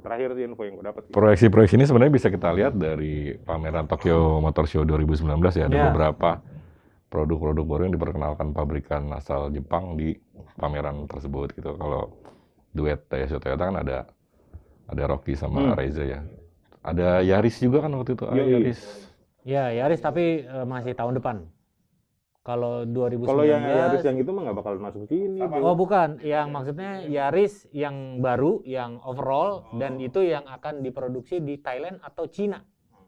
terakhir 0.04 0.36
sih 0.36 0.44
info 0.44 0.62
yang 0.62 0.76
gue 0.76 0.84
dapat 0.84 1.02
Proyeksi-proyeksi 1.08 1.74
ini 1.74 1.88
sebenarnya 1.88 2.12
bisa 2.12 2.28
kita 2.28 2.52
lihat 2.52 2.76
dari 2.76 3.32
pameran 3.40 3.88
Tokyo 3.88 4.38
Motor 4.38 4.68
Show 4.68 4.84
2019 4.84 5.24
ya. 5.56 5.64
Ada 5.64 5.74
Ya. 5.74 5.84
beberapa 5.88 6.44
produk-produk 7.08 7.64
baru 7.64 7.80
yang 7.86 7.94
diperkenalkan 7.94 8.52
pabrikan 8.52 9.08
asal 9.10 9.48
Jepang 9.48 9.96
di 9.96 10.12
pameran 10.54 11.06
tersebut 11.06 11.54
gitu. 11.54 11.72
Kalau 11.74 12.12
duet 12.70 13.00
Daihatsu 13.06 13.38
Toyota 13.38 13.64
kan 13.64 13.76
ada 13.80 13.98
ada 14.84 15.02
Rocky 15.06 15.32
sama 15.32 15.72
Hmm. 15.72 15.74
Reza 15.74 16.04
ya. 16.04 16.20
Ada 16.84 17.24
Yaris 17.24 17.56
juga 17.56 17.80
kan 17.80 17.96
waktu 17.96 18.12
itu. 18.12 18.24
Ada. 18.28 18.42
Yaris. 18.44 18.80
Ya, 19.40 19.72
Yaris 19.72 20.00
tapi 20.00 20.44
eh, 20.44 20.66
masih 20.66 20.92
tahun 20.92 21.16
depan. 21.16 21.48
Kalau 22.44 22.84
2019 22.84 23.24
kalau 23.24 23.44
yang 23.48 23.64
Yaris 23.64 24.04
yang 24.04 24.20
itu 24.20 24.28
mah 24.28 24.42
nggak 24.44 24.56
bakal 24.60 24.76
masuk 24.76 25.08
sini 25.08 25.40
Oh 25.64 25.72
bukan, 25.72 26.20
yang 26.20 26.52
maksudnya 26.52 27.00
Yaris 27.08 27.64
yang 27.72 28.20
baru, 28.20 28.60
yang 28.68 29.00
overall, 29.00 29.64
dan 29.80 29.96
itu 29.96 30.20
yang 30.20 30.44
akan 30.44 30.84
diproduksi 30.84 31.40
di 31.40 31.56
Thailand 31.56 32.04
atau 32.04 32.28
Cina. 32.28 32.60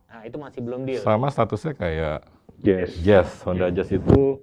Nah 0.08 0.24
itu 0.24 0.40
masih 0.40 0.64
belum 0.64 0.88
deal. 0.88 1.04
Sama 1.04 1.28
statusnya 1.28 1.76
kayak 1.76 2.24
yes 2.64 2.96
Jazz. 3.04 3.44
Honda 3.44 3.68
Jazz 3.68 3.92
itu 3.92 4.40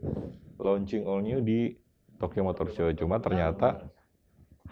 launching 0.61 1.09
all 1.09 1.25
new 1.25 1.41
di 1.41 1.73
Tokyo 2.21 2.45
Motor 2.45 2.69
Show. 2.69 2.93
Cuma 2.93 3.17
ternyata 3.17 3.89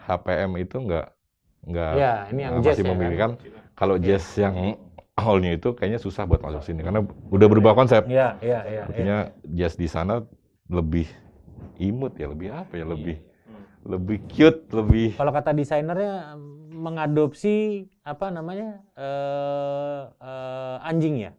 HPM 0.06 0.54
itu 0.62 0.76
nggak 0.86 1.06
nggak 1.66 1.92
Ya, 1.98 2.30
ini 2.30 2.40
yang 2.46 2.54
Nah, 2.58 2.62
Jazz 2.62 2.78
masih 2.78 2.82
ya 2.82 2.86
kan? 2.86 2.94
memiliki 2.94 3.18
kan 3.18 3.32
kalau 3.74 3.96
jazz 3.98 4.24
yang 4.38 4.54
all 5.16 5.38
new 5.40 5.52
itu 5.52 5.76
kayaknya 5.76 6.00
susah 6.00 6.24
buat 6.24 6.40
masuk 6.40 6.64
sini 6.64 6.80
karena 6.80 7.04
udah 7.28 7.46
berubah 7.48 7.76
konsep. 7.76 8.08
Iya, 8.08 8.40
iya, 8.40 8.60
iya. 8.64 8.64
iya. 8.68 8.82
Artinya 8.88 9.18
jazz 9.44 9.76
di 9.76 9.88
sana 9.88 10.24
lebih 10.72 11.04
imut 11.76 12.16
ya, 12.16 12.32
lebih 12.32 12.48
apa 12.52 12.72
ya, 12.80 12.84
lebih 12.88 13.16
lebih 13.82 14.18
cute, 14.30 14.70
lebih 14.70 15.18
Kalau 15.18 15.34
kata 15.34 15.50
desainernya 15.50 16.38
mengadopsi 16.70 17.86
apa 18.06 18.30
namanya 18.30 18.78
eh 18.94 20.00
eh, 20.22 20.76
anjing 20.88 21.28
ya? 21.28 21.32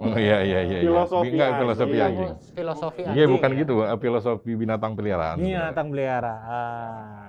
oh 0.00 0.16
iya 0.18 0.40
iya 0.42 0.60
iya 0.66 0.78
iya. 0.82 0.88
Filosofi 0.88 1.28
Enggak 1.30 1.48
anjing. 1.48 1.60
filosofi 1.62 1.94
Iya, 1.94 2.04
anjing. 2.04 2.30
Filosofi 2.52 3.00
anjing. 3.06 3.16
Iya 3.16 3.24
bukan 3.30 3.50
ya? 3.54 3.58
gitu, 3.62 3.72
Bang. 3.78 3.88
filosofi 4.02 4.50
binatang 4.56 4.92
peliharaan. 4.98 5.36
Iya, 5.38 5.44
sebenarnya. 5.46 5.76
tang 5.76 5.88
pelihara. 5.94 6.34
Ah, 6.42 7.23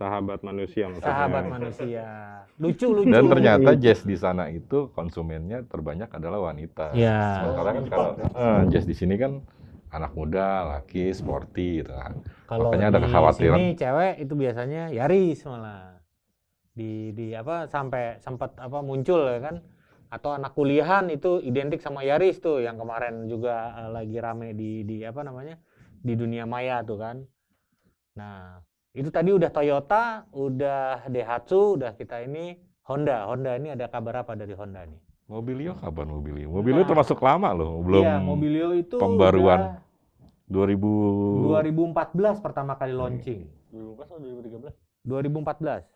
sahabat 0.00 0.40
manusia 0.40 0.88
maksudnya. 0.88 1.12
sahabat 1.12 1.44
manusia. 1.60 2.06
Lucu, 2.56 2.88
lucu. 2.88 3.12
Dan 3.12 3.28
ternyata 3.28 3.70
jazz 3.76 4.00
di 4.00 4.16
sana 4.16 4.48
itu 4.48 4.88
konsumennya 4.96 5.68
terbanyak 5.68 6.08
adalah 6.08 6.40
wanita. 6.48 6.96
Iya. 6.96 7.20
Sementara 7.44 7.70
kan 7.76 7.84
kalau 7.92 8.10
eh, 8.16 8.60
jazz 8.72 8.88
di 8.88 8.96
sini 8.96 9.20
kan 9.20 9.44
anak 9.92 10.16
muda, 10.16 10.80
laki, 10.80 11.12
sporty 11.12 11.84
gitu 11.84 11.92
kan. 11.92 12.16
Kalau 12.48 12.72
Makanya 12.72 12.86
ada 12.96 12.98
di 12.98 13.04
kekhawatiran. 13.04 13.58
sini 13.60 13.66
cewek 13.76 14.14
itu 14.24 14.32
biasanya 14.32 14.82
Yaris 14.88 15.38
malah. 15.44 16.00
Di 16.72 17.12
di 17.12 17.36
apa 17.36 17.68
sampai 17.68 18.16
sempat 18.24 18.56
apa 18.56 18.80
muncul 18.80 19.28
ya 19.28 19.42
kan 19.42 19.56
atau 20.10 20.34
anak 20.34 20.56
kuliahan 20.58 21.06
itu 21.12 21.38
identik 21.44 21.78
sama 21.78 22.02
Yaris 22.02 22.40
tuh 22.42 22.64
yang 22.64 22.80
kemarin 22.80 23.28
juga 23.28 23.76
eh, 23.84 23.90
lagi 23.92 24.16
rame 24.16 24.56
di 24.56 24.82
di 24.88 25.04
apa 25.04 25.20
namanya? 25.20 25.60
di 26.00 26.16
dunia 26.16 26.48
maya 26.48 26.80
tuh 26.80 26.96
kan. 26.96 27.16
Nah, 28.16 28.56
itu 28.90 29.08
tadi 29.08 29.30
udah 29.30 29.48
Toyota, 29.48 30.26
udah 30.30 31.06
Daihatsu, 31.06 31.78
udah 31.78 31.94
kita 31.94 32.20
ini 32.20 32.58
Honda. 32.82 33.22
Honda 33.24 33.54
ini 33.54 33.70
ada 33.70 33.86
kabar 33.86 34.26
apa 34.26 34.34
dari 34.34 34.50
Honda 34.50 34.82
nih? 34.82 34.98
Mobilio 35.24 35.78
kapan 35.78 36.10
Mobilio? 36.10 36.50
Mobilio 36.50 36.82
Nah. 36.82 36.88
termasuk 36.88 37.22
lama 37.22 37.54
loh, 37.54 37.78
belum 37.80 38.02
Iya, 38.02 38.18
Mobilio 38.18 38.74
itu 38.74 38.98
pembaruan. 38.98 39.78
udah 39.78 39.78
2000 40.50 41.46
2014 41.46 42.42
pertama 42.42 42.74
kali 42.74 42.90
launching. 42.90 43.46
2014 43.70 44.02
atau 44.02 44.18
2013? 44.18 44.74
2014 45.00 45.86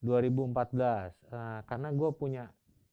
2014 0.00 1.12
Eh, 1.26 1.60
karena 1.66 1.88
gue 1.90 2.10
punya 2.10 2.44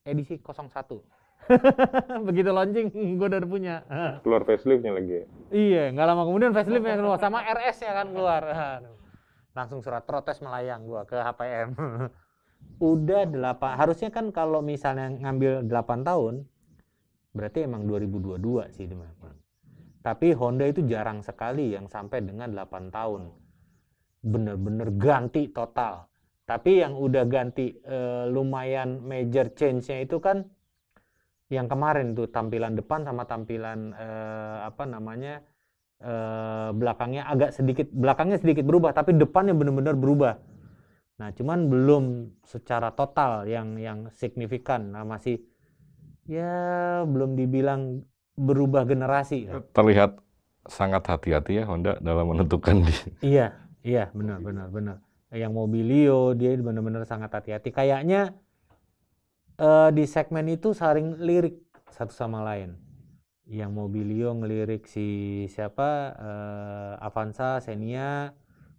edisi 0.02 0.36
01 0.36 1.00
begitu 2.28 2.50
launching 2.50 2.88
gue 3.16 3.28
udah 3.28 3.42
punya 3.44 3.76
keluar 4.22 4.42
faceliftnya 4.44 4.92
lagi 4.92 5.26
iya 5.50 5.90
nggak 5.90 6.06
lama 6.06 6.24
kemudian 6.26 6.52
faceliftnya 6.52 6.98
keluar 6.98 7.18
sama 7.18 7.42
RS 7.44 7.78
nya 7.80 7.92
kan 7.96 8.08
keluar 8.10 8.42
Aduh. 8.44 8.96
Langsung 9.52 9.84
surat 9.84 10.04
protes 10.08 10.40
melayang 10.40 10.88
gue 10.88 11.02
ke 11.08 11.18
HPM 11.18 11.76
udah 12.94 13.24
delapan 13.28 13.72
harusnya 13.76 14.10
kan 14.14 14.30
kalau 14.32 14.64
misalnya 14.64 15.12
ngambil 15.12 15.66
8 15.68 16.08
tahun 16.08 16.34
berarti 17.32 17.68
emang 17.68 17.88
2022 17.88 18.76
sih 18.76 18.88
memang 18.88 19.42
tapi 20.02 20.34
Honda 20.34 20.66
itu 20.66 20.82
jarang 20.90 21.22
sekali 21.22 21.78
yang 21.78 21.86
sampai 21.86 22.26
dengan 22.26 22.50
8 22.50 22.90
tahun. 22.90 23.30
Bener-bener 24.26 24.90
ganti 24.98 25.50
total. 25.54 26.10
Tapi 26.50 26.82
yang 26.82 26.98
udah 26.98 27.24
ganti 27.30 27.70
eh, 27.70 28.26
lumayan 28.28 29.06
major 29.06 29.54
change-nya 29.54 30.04
itu 30.04 30.18
kan 30.18 30.42
yang 31.54 31.70
kemarin 31.70 32.18
tuh 32.18 32.28
tampilan 32.34 32.74
depan 32.74 33.06
sama 33.06 33.30
tampilan 33.30 33.94
eh, 33.94 34.58
apa 34.66 34.84
namanya 34.90 35.46
eh, 36.02 36.70
belakangnya 36.74 37.24
agak 37.30 37.54
sedikit 37.54 37.88
belakangnya 37.94 38.42
sedikit 38.42 38.66
berubah 38.66 38.92
tapi 38.92 39.14
depannya 39.16 39.54
benar-benar 39.54 39.96
berubah 39.96 40.34
nah 41.22 41.30
cuman 41.30 41.70
belum 41.70 42.04
secara 42.44 42.92
total 42.98 43.46
yang 43.46 43.78
yang 43.78 44.10
signifikan 44.18 44.92
nah 44.98 45.06
masih 45.06 45.40
ya 46.26 47.06
belum 47.06 47.38
dibilang 47.38 48.02
berubah 48.34 48.90
generasi 48.90 49.46
terlihat 49.72 50.18
sangat 50.66 51.06
hati-hati 51.06 51.62
ya 51.62 51.64
Honda 51.70 52.02
dalam 52.02 52.34
menentukan 52.34 52.82
di 52.82 52.96
iya 53.22 53.62
Iya, 53.82 54.14
benar, 54.14 54.38
benar, 54.46 54.68
benar. 54.70 54.98
Yang 55.34 55.54
Mobilio 55.58 56.38
dia 56.38 56.54
benar-benar 56.54 57.02
sangat 57.10 57.34
hati-hati. 57.34 57.74
Kayaknya 57.74 58.38
eh, 59.58 59.90
di 59.94 60.06
segmen 60.06 60.46
itu 60.54 60.74
saling 60.78 61.18
lirik 61.18 61.58
satu 61.90 62.14
sama 62.14 62.46
lain. 62.46 62.78
Yang 63.52 63.72
Mobilio 63.76 64.32
ngelirik 64.32 64.88
si 64.88 65.44
siapa 65.52 66.16
eh, 66.16 66.94
Avanza, 67.04 67.60
Xenia, 67.60 68.32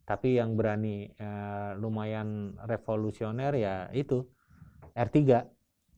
tapi 0.09 0.41
yang 0.41 0.57
berani 0.57 1.12
eh, 1.12 1.71
lumayan 1.76 2.57
revolusioner 2.64 3.52
ya 3.52 3.93
itu 3.93 4.25
R3. 4.97 5.45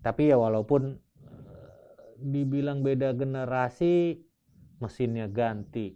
Tapi 0.03 0.23
ya 0.27 0.37
walaupun 0.43 0.91
eh, 0.91 0.99
dibilang 2.19 2.83
beda 2.83 3.15
generasi, 3.15 4.19
mesinnya 4.83 5.31
ganti. 5.31 5.95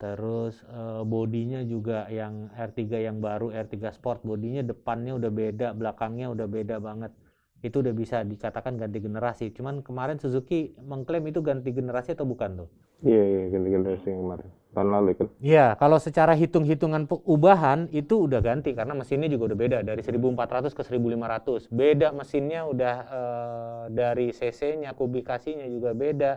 Terus 0.00 0.64
eh, 0.64 1.02
bodinya 1.04 1.60
juga 1.60 2.08
yang 2.08 2.50
R3 2.56 3.04
yang 3.04 3.20
baru 3.20 3.52
R3 3.52 3.92
Sport 3.92 4.24
bodinya 4.24 4.64
depannya 4.64 5.20
udah 5.20 5.28
beda, 5.28 5.66
belakangnya 5.76 6.32
udah 6.32 6.48
beda 6.48 6.80
banget. 6.80 7.12
Itu 7.62 7.78
udah 7.78 7.94
bisa 7.94 8.26
dikatakan 8.26 8.74
ganti 8.74 8.98
generasi. 8.98 9.54
Cuman 9.54 9.86
kemarin 9.86 10.18
Suzuki 10.18 10.74
mengklaim 10.82 11.22
itu 11.30 11.38
ganti 11.40 11.70
generasi 11.70 12.18
atau 12.18 12.26
bukan 12.26 12.66
tuh? 12.66 12.68
Iya, 13.06 13.22
iya, 13.22 13.42
ganti 13.54 13.68
generasi 13.70 14.06
yang 14.10 14.20
kemarin. 14.26 14.50
Tahun 14.72 14.88
lalu 14.88 15.10
kan. 15.14 15.28
Iya, 15.38 15.66
kalau 15.78 15.98
secara 16.02 16.32
hitung-hitungan 16.34 17.06
ubahan 17.22 17.86
itu 17.94 18.26
udah 18.26 18.40
ganti 18.42 18.74
karena 18.74 18.98
mesinnya 18.98 19.30
juga 19.30 19.52
udah 19.52 19.58
beda 19.58 19.78
dari 19.86 20.02
1400 20.02 20.74
ke 20.74 20.82
1500. 20.82 21.70
Beda 21.70 22.08
mesinnya 22.10 22.66
udah 22.66 22.94
eh, 23.06 23.82
dari 23.94 24.34
cc-nya, 24.34 24.90
kubikasinya 24.98 25.66
juga 25.70 25.94
beda. 25.94 26.32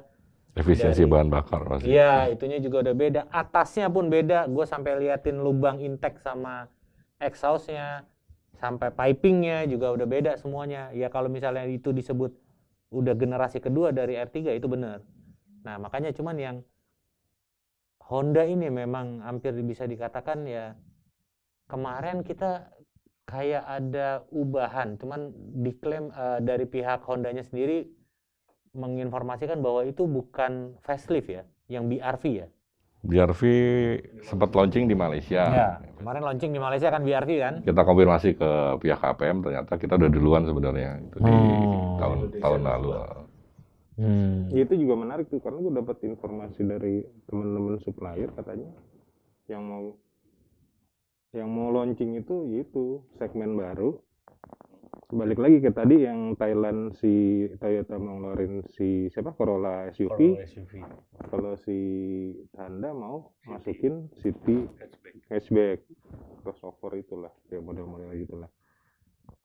Efisiensi 0.56 1.04
Dari- 1.04 1.12
bahan 1.12 1.30
bakar 1.32 1.62
pasti. 1.68 1.90
Iya, 1.90 2.32
itunya 2.32 2.62
juga 2.64 2.86
udah 2.86 2.96
beda. 2.96 3.22
Atasnya 3.34 3.90
pun 3.92 4.08
beda. 4.08 4.48
Gue 4.48 4.64
sampai 4.64 5.00
liatin 5.04 5.42
lubang 5.42 5.82
intake 5.84 6.22
sama 6.24 6.70
exhaustnya, 7.20 8.04
sampai 8.66 8.90
pipingnya 8.90 9.70
juga 9.70 9.94
udah 9.94 10.08
beda 10.10 10.32
semuanya. 10.42 10.90
Ya 10.98 11.14
kalau 11.14 11.30
misalnya 11.30 11.70
itu 11.70 11.94
disebut 11.94 12.34
udah 12.90 13.14
generasi 13.14 13.62
kedua 13.62 13.94
dari 13.94 14.18
R3 14.18 14.58
itu 14.58 14.66
benar. 14.66 15.06
Nah 15.62 15.78
makanya 15.78 16.10
cuman 16.18 16.36
yang 16.42 16.58
Honda 18.06 18.46
ini 18.46 18.70
memang 18.70 19.22
hampir 19.22 19.54
bisa 19.62 19.86
dikatakan 19.86 20.46
ya 20.46 20.74
kemarin 21.70 22.22
kita 22.22 22.70
kayak 23.26 23.66
ada 23.66 24.22
ubahan, 24.30 25.02
cuman 25.02 25.34
diklaim 25.66 26.14
eh, 26.14 26.40
dari 26.46 26.70
pihak 26.70 27.02
Hondanya 27.10 27.42
sendiri 27.42 27.90
menginformasikan 28.78 29.66
bahwa 29.66 29.82
itu 29.88 30.06
bukan 30.06 30.78
facelift 30.86 31.34
ya, 31.34 31.44
yang 31.66 31.90
BRV 31.90 32.24
ya. 32.46 32.48
BRV 33.06 33.42
sempat 34.26 34.50
launching 34.52 34.90
di 34.90 34.98
Malaysia. 34.98 35.44
Ya, 35.46 35.70
kemarin 35.96 36.26
launching 36.26 36.52
di 36.52 36.60
Malaysia 36.60 36.90
kan 36.90 37.06
BRV 37.06 37.32
kan. 37.38 37.54
Kita 37.62 37.82
konfirmasi 37.86 38.30
ke 38.34 38.50
pihak 38.82 39.00
KPM 39.00 39.46
ternyata 39.46 39.78
kita 39.78 39.94
udah 39.96 40.10
duluan 40.10 40.44
sebenarnya 40.44 41.00
itu 41.00 41.18
di 41.22 41.32
Oh. 41.32 41.96
tahun 42.02 42.18
tahun 42.42 42.62
lalu. 42.66 42.90
Hmm. 43.96 44.52
Itu 44.52 44.76
juga 44.76 45.00
menarik 45.00 45.32
tuh 45.32 45.40
karena 45.40 45.64
gue 45.64 45.74
dapat 45.74 45.98
informasi 46.04 46.62
dari 46.68 46.96
teman-teman 47.32 47.80
supplier 47.80 48.28
katanya 48.36 48.68
yang 49.48 49.64
mau 49.64 49.96
yang 51.32 51.48
mau 51.48 51.72
launching 51.72 52.20
itu 52.20 52.48
yaitu 52.52 53.00
segmen 53.16 53.56
baru 53.56 53.96
balik 55.14 55.38
lagi 55.38 55.62
ke 55.62 55.70
tadi 55.70 56.02
yang 56.02 56.34
Thailand 56.34 56.98
si 56.98 57.46
Toyota 57.62 58.02
mau 58.02 58.18
ngeluarin 58.18 58.66
si 58.74 59.06
siapa? 59.14 59.38
Corolla 59.38 59.90
SUV 59.94 60.18
Corolla 60.18 60.48
SUV. 60.50 60.74
kalau 61.30 61.54
si 61.62 61.78
Honda 62.58 62.90
mau 62.96 63.38
masukin 63.46 64.10
City 64.18 64.66
hatchback. 65.30 65.86
Crossover 66.42 66.98
itulah 66.98 67.34
ya 67.50 67.62
model-model 67.62 68.14
gitulah. 68.18 68.50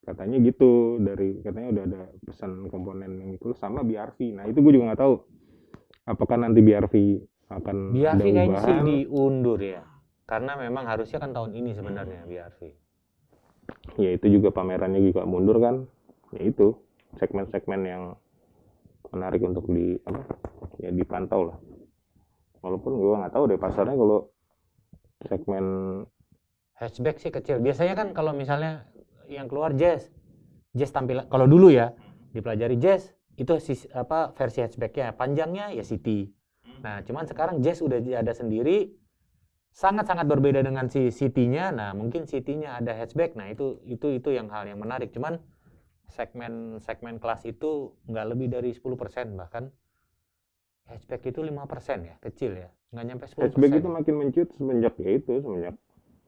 Katanya 0.00 0.40
gitu 0.40 0.96
dari 1.00 1.40
katanya 1.44 1.68
udah 1.76 1.84
ada 1.84 2.02
pesan 2.24 2.68
komponen 2.72 3.20
yang 3.20 3.30
itu 3.36 3.52
sama 3.56 3.84
BRV 3.84 4.40
nah 4.40 4.44
itu 4.48 4.64
gue 4.64 4.72
juga 4.72 4.92
nggak 4.92 5.02
tahu. 5.04 5.14
Apakah 6.08 6.36
nanti 6.40 6.64
BRV 6.64 6.94
akan 7.52 7.76
BRV 7.92 8.08
ada 8.08 8.24
sih 8.24 8.32
ubahan 8.32 8.78
diundur 8.88 9.60
ya. 9.60 9.84
Karena 10.24 10.56
memang 10.56 10.88
harusnya 10.88 11.20
kan 11.20 11.36
tahun 11.36 11.52
ini 11.52 11.76
sebenarnya 11.76 12.24
BRV. 12.24 12.79
Ya 13.98 14.10
itu 14.14 14.26
juga 14.40 14.54
pamerannya 14.54 15.00
juga 15.12 15.22
mundur 15.26 15.58
kan 15.58 15.86
ya 16.36 16.46
itu 16.46 16.76
segmen-segmen 17.18 17.80
yang 17.84 18.02
menarik 19.10 19.42
untuk 19.42 19.66
di 19.66 19.98
apa 20.06 20.22
ya 20.78 20.94
dipantau 20.94 21.50
lah 21.50 21.58
walaupun 22.62 22.92
gue 22.94 23.16
nggak 23.18 23.34
tahu 23.34 23.44
deh 23.50 23.58
pasarnya 23.58 23.96
kalau 23.98 24.30
segmen 25.26 25.64
Hatchback 26.80 27.20
sih 27.20 27.28
kecil. 27.28 27.60
Biasanya 27.60 27.92
kan 27.92 28.16
kalau 28.16 28.32
misalnya 28.32 28.88
yang 29.28 29.52
keluar 29.52 29.76
Jazz, 29.76 30.08
Jazz 30.72 30.88
tampil 30.88 31.28
kalau 31.28 31.44
dulu 31.44 31.68
ya 31.68 31.92
dipelajari 32.32 32.80
Jazz 32.80 33.12
itu 33.36 33.52
sis- 33.60 33.88
apa 33.92 34.32
versi 34.32 34.64
hatchbacknya 34.64 35.12
panjangnya 35.12 35.76
ya 35.76 35.84
City. 35.84 36.32
Nah 36.80 37.04
cuman 37.04 37.28
sekarang 37.28 37.60
Jazz 37.60 37.84
udah 37.84 38.00
ada 38.00 38.32
sendiri 38.32 38.96
sangat-sangat 39.70 40.26
berbeda 40.26 40.60
dengan 40.60 40.90
si 40.90 41.08
City-nya. 41.14 41.70
Nah 41.70 41.90
mungkin 41.94 42.26
City-nya 42.26 42.78
ada 42.82 42.94
hatchback. 42.94 43.38
Nah 43.38 43.50
itu 43.50 43.80
itu 43.86 44.18
itu 44.18 44.28
yang 44.34 44.50
hal 44.50 44.66
yang 44.66 44.82
menarik. 44.82 45.14
Cuman 45.14 45.38
segmen 46.10 46.82
segmen 46.82 47.16
kelas 47.22 47.46
itu 47.46 47.94
nggak 48.10 48.26
lebih 48.34 48.50
dari 48.50 48.70
10% 48.74 49.38
bahkan 49.38 49.70
hatchback 50.90 51.22
itu 51.30 51.40
5% 51.40 51.54
ya 52.02 52.18
kecil 52.18 52.52
ya 52.58 52.68
nggak 52.90 53.04
nyampe 53.06 53.24
10% 53.30 53.46
hatchback 53.46 53.72
itu 53.78 53.88
makin 53.88 54.14
mencut 54.18 54.48
semenjak 54.58 54.94
ya 54.98 55.10
itu 55.14 55.32
semenjak 55.38 55.74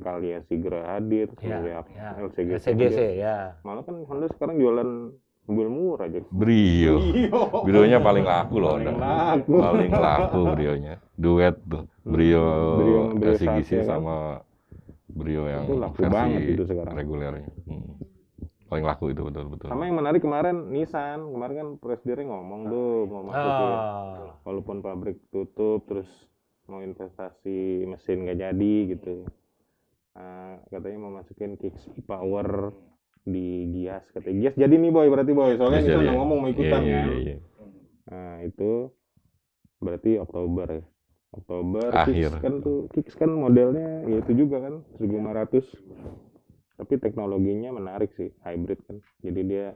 Kalia 0.02 0.42
Sigra 0.50 0.98
hadir 0.98 1.30
ya, 1.38 1.62
semenjak 1.62 1.86
ya. 1.94 2.08
LCGC, 2.18 2.58
LCGC 2.58 2.98
hadir. 2.98 3.22
ya 3.22 3.36
malah 3.66 3.82
kan 3.82 3.96
Honda 4.06 4.26
sekarang 4.30 4.56
jualan 4.62 4.88
mobil 5.42 5.66
murah 5.66 6.06
jadi 6.06 6.26
Brio. 6.28 6.96
Brionya 7.62 7.98
paling 7.98 8.22
laku 8.22 8.56
loh. 8.56 8.74
Paling 8.74 8.86
Honda. 8.88 9.06
laku. 9.34 9.52
Paling 9.58 9.90
laku 9.92 10.40
Brionya. 10.52 10.94
Duet 11.12 11.56
tuh. 11.62 11.84
Brio, 12.02 12.46
Brio 12.76 13.00
sama 13.34 13.58
Brio 13.58 13.66
ya 13.68 13.82
kan? 13.82 13.86
sama 13.86 14.16
Brio 15.08 15.42
yang 15.44 15.64
Itu 15.64 15.74
laku 15.76 15.96
versi 15.98 16.10
banget 16.10 16.40
itu 16.48 16.62
sekarang. 16.64 16.94
regulernya. 16.94 17.50
Hmm. 17.64 17.92
Paling 18.64 18.84
laku 18.86 19.04
itu 19.08 19.20
betul 19.20 19.44
betul. 19.48 19.68
sama 19.68 19.84
yang 19.84 19.96
menarik 19.96 20.18
kemarin 20.18 20.56
Nissan 20.66 21.28
kemarin 21.28 21.54
kan 21.54 21.68
presiden 21.76 22.26
ngomong 22.26 22.60
tuh 22.66 22.90
mau 23.04 23.22
masukin 23.22 23.68
Ah. 23.68 24.32
walaupun 24.42 24.76
pabrik 24.78 25.20
tutup 25.28 25.84
terus 25.84 26.08
mau 26.64 26.80
investasi 26.80 27.84
mesin 27.84 28.24
nggak 28.24 28.38
jadi 28.40 28.74
gitu 28.90 29.28
Nah, 30.12 30.60
katanya 30.68 30.98
mau 31.00 31.12
masukin 31.14 31.56
kicks 31.56 31.88
e-power 31.94 32.72
di 33.22 33.70
Gias 33.70 34.04
katanya. 34.10 34.38
Gias 34.50 34.56
jadi 34.58 34.74
nih 34.74 34.90
boy 34.90 35.06
berarti 35.10 35.32
boy. 35.32 35.54
Soalnya 35.54 35.80
kita 35.86 35.98
udah 36.02 36.14
ngomong 36.18 36.38
mau 36.42 36.48
ikutan 36.50 36.80
Iya, 36.82 36.94
kan? 36.98 37.06
iya, 37.06 37.16
iya. 37.22 37.36
nah 38.12 38.34
itu 38.42 38.70
berarti 39.78 40.10
Oktober 40.18 40.66
ya. 40.68 40.84
Oktober 41.32 41.88
Akhir. 41.96 42.28
Kicks 42.28 42.44
kan 42.44 42.54
tuh 42.60 42.78
Kicks 42.92 43.14
kan 43.16 43.30
modelnya 43.32 44.04
ya 44.04 44.20
itu 44.20 44.32
juga 44.36 44.60
kan 44.60 44.84
1500 45.00 45.64
tapi 46.76 46.94
teknologinya 46.98 47.70
menarik 47.72 48.10
sih 48.18 48.34
hybrid 48.42 48.80
kan. 48.84 48.98
Jadi 49.22 49.40
dia 49.46 49.66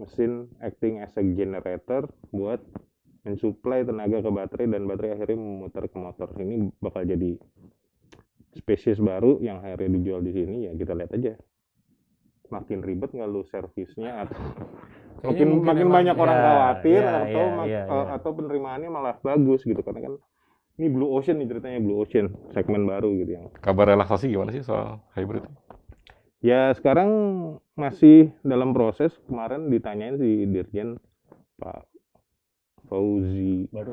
mesin 0.00 0.48
acting 0.64 1.04
as 1.04 1.12
a 1.18 1.22
generator 1.26 2.08
buat 2.32 2.62
mensuplai 3.20 3.84
tenaga 3.84 4.24
ke 4.24 4.30
baterai 4.32 4.66
dan 4.72 4.88
baterai 4.88 5.12
akhirnya 5.20 5.36
memutar 5.36 5.84
ke 5.84 5.98
motor. 6.00 6.32
Ini 6.40 6.72
bakal 6.80 7.04
jadi 7.04 7.36
spesies 8.56 8.96
baru 8.96 9.38
yang 9.38 9.60
akhirnya 9.60 10.00
dijual 10.00 10.24
di 10.24 10.32
sini 10.34 10.66
ya 10.66 10.72
kita 10.74 10.90
lihat 10.96 11.12
aja 11.14 11.38
makin 12.50 12.82
ribet 12.82 13.10
nggak 13.10 13.26
lu 13.26 13.42
servisnya 13.46 14.26
atau 14.26 14.38
makin 15.22 15.46
mungkin 15.46 15.66
makin 15.66 15.86
emang- 15.86 15.96
banyak 16.02 16.16
orang 16.16 16.36
ya, 16.36 16.44
khawatir 16.44 17.02
ya, 17.02 17.10
atau 17.22 17.44
ya, 17.44 17.66
ya, 17.66 17.82
eh, 17.82 18.04
ya. 18.04 18.04
atau 18.14 18.30
penerimaannya 18.34 18.88
malah 18.88 19.14
bagus 19.18 19.60
gitu. 19.62 19.80
Karena 19.80 20.00
kan 20.04 20.14
ini 20.76 20.86
blue 20.88 21.08
ocean 21.08 21.36
nih 21.36 21.48
ceritanya 21.48 21.78
blue 21.78 21.98
ocean 21.98 22.26
segmen 22.50 22.84
baru 22.84 23.12
gitu 23.14 23.30
yang 23.36 23.46
Kabar 23.60 23.88
relaksasi 23.88 24.28
gimana 24.28 24.50
sih 24.50 24.60
soal 24.60 25.00
hybrid? 25.14 25.44
ya 26.40 26.72
sekarang 26.72 27.08
masih 27.76 28.32
dalam 28.40 28.72
proses. 28.72 29.12
Kemarin 29.28 29.68
ditanyain 29.68 30.16
si 30.16 30.48
dirjen 30.48 30.96
Pak 31.56 31.84
Fauzi 32.88 33.68
Baru. 33.68 33.92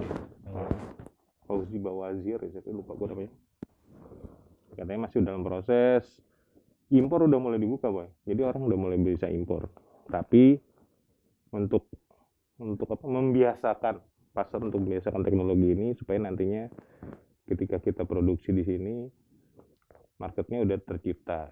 Fauzi 1.44 1.78
Bawazir 1.78 2.40
ya 2.40 2.50
saya 2.56 2.72
lupa 2.72 2.96
gue 2.96 3.08
namanya. 3.08 3.32
Katanya 4.74 5.00
masih 5.06 5.20
dalam 5.22 5.44
proses 5.44 6.08
impor 6.92 7.28
udah 7.28 7.40
mulai 7.40 7.60
dibuka 7.60 7.92
boy. 7.92 8.08
Jadi 8.24 8.42
orang 8.44 8.62
udah 8.64 8.78
mulai 8.80 8.98
bisa 9.00 9.28
impor. 9.28 9.68
Tapi 10.08 10.56
untuk 11.52 11.92
untuk 12.58 12.88
apa 12.90 13.06
membiasakan 13.06 13.96
pasar 14.34 14.60
untuk 14.62 14.82
membiasakan 14.86 15.22
teknologi 15.26 15.68
ini 15.74 15.88
supaya 15.98 16.22
nantinya 16.22 16.70
ketika 17.50 17.82
kita 17.82 18.06
produksi 18.06 18.54
di 18.54 18.64
sini 18.66 18.96
marketnya 20.22 20.64
udah 20.64 20.78
tercipta. 20.82 21.52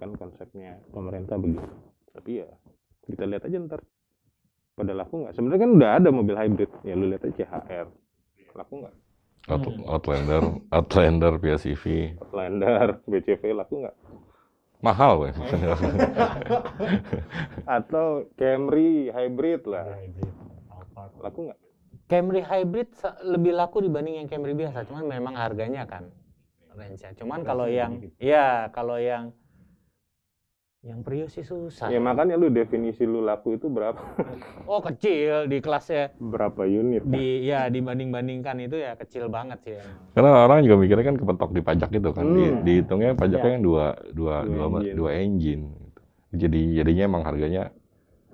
Kan 0.00 0.16
konsepnya 0.16 0.80
pemerintah 0.90 1.36
begitu. 1.38 1.68
Tapi 2.10 2.30
ya 2.42 2.48
kita 3.06 3.24
lihat 3.28 3.44
aja 3.46 3.58
ntar. 3.62 3.80
Pada 4.72 4.96
laku 4.96 5.20
nggak? 5.20 5.36
Sebenarnya 5.36 5.60
kan 5.60 5.70
udah 5.76 5.90
ada 6.00 6.08
mobil 6.08 6.32
hybrid. 6.32 6.70
Ya 6.80 6.96
lu 6.96 7.12
lihat 7.12 7.28
aja 7.28 7.44
CHR 7.44 7.86
laku 8.56 8.84
nggak? 8.84 8.96
Out-. 9.52 9.84
Outlander, 9.90 10.42
Outlander, 10.70 11.32
PSEV, 11.42 12.14
Outlander, 12.22 13.02
BCV 13.10 13.42
laku 13.58 13.82
nggak? 13.82 13.96
Mahal 14.82 15.24
weh. 15.24 15.32
Atau 17.78 18.28
Camry 18.34 19.14
hybrid 19.14 19.62
lah, 19.64 19.96
Hybrid, 19.96 20.34
laku 21.22 21.40
nggak? 21.48 21.60
Camry 22.10 22.42
hybrid 22.44 22.92
lebih 23.24 23.56
laku 23.56 23.80
dibanding 23.80 24.20
yang 24.20 24.28
Camry 24.28 24.52
biasa, 24.52 24.84
cuman 24.84 25.08
memang 25.08 25.34
harganya 25.38 25.88
kan 25.88 26.12
range-nya. 26.76 27.12
Cuman 27.16 27.40
kalau 27.44 27.68
yang 27.68 28.00
ya 28.20 28.68
kalau 28.72 28.96
yang 29.00 29.32
yang 30.82 31.06
Prius 31.06 31.38
sih 31.38 31.46
susah. 31.46 31.86
Ya 31.88 32.02
makanya 32.02 32.34
lu 32.34 32.50
definisi 32.50 33.06
lu 33.06 33.22
laku 33.22 33.54
itu 33.54 33.70
berapa 33.70 34.02
Oh 34.70 34.82
kecil 34.82 35.46
di 35.46 35.62
kelasnya 35.62 36.10
berapa 36.18 36.66
unit? 36.66 37.06
di 37.06 37.46
ya 37.46 37.70
dibanding-bandingkan 37.70 38.58
itu 38.58 38.82
ya 38.82 38.98
kecil 38.98 39.30
banget 39.30 39.62
sih. 39.62 39.78
emang. 39.78 39.94
Karena 40.10 40.30
orang 40.42 40.66
juga 40.66 40.76
mikirnya 40.82 41.06
kan 41.06 41.16
kepentok 41.16 41.50
di 41.54 41.62
pajak 41.62 41.90
itu 41.94 42.10
kan, 42.10 42.24
di, 42.26 42.42
Hmm. 42.42 42.60
dihitungnya 42.66 43.10
pajaknya 43.14 43.46
Ya. 43.46 43.54
yang 43.54 43.62
dua, 43.62 43.84
dua, 44.10 44.34
Dua 44.42 44.50
dua, 44.50 44.66
engine. 44.82 44.96
dua 44.98 45.10
engine. 45.14 45.64
Jadi 46.34 46.60
jadinya 46.74 47.04
emang 47.06 47.22
harganya 47.22 47.62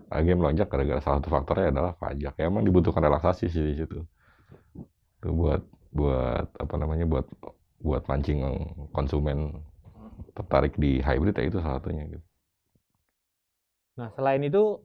harganya 0.08 0.36
melonjak 0.40 0.66
gara-gara 0.66 1.00
salah 1.04 1.20
satu 1.20 1.28
faktornya 1.28 1.68
adalah 1.68 1.92
pajak. 1.94 2.32
Ya 2.32 2.44
emang 2.48 2.64
dibutuhkan 2.64 3.04
relaksasi 3.04 3.52
sih 3.52 3.60
di 3.62 3.74
situ. 3.76 4.08
Itu 5.20 5.36
buat 5.36 5.60
buat 5.92 6.48
apa 6.56 6.74
namanya 6.80 7.04
buat 7.04 7.28
buat 7.84 8.08
mancing 8.08 8.40
konsumen 8.88 9.52
tertarik 10.32 10.80
di 10.80 11.04
hybrid 11.04 11.36
ya 11.36 11.44
itu 11.44 11.60
salah 11.60 11.76
satunya 11.76 12.08
gitu. 12.08 12.24
Nah 13.98 14.08
selain 14.14 14.40
itu 14.40 14.78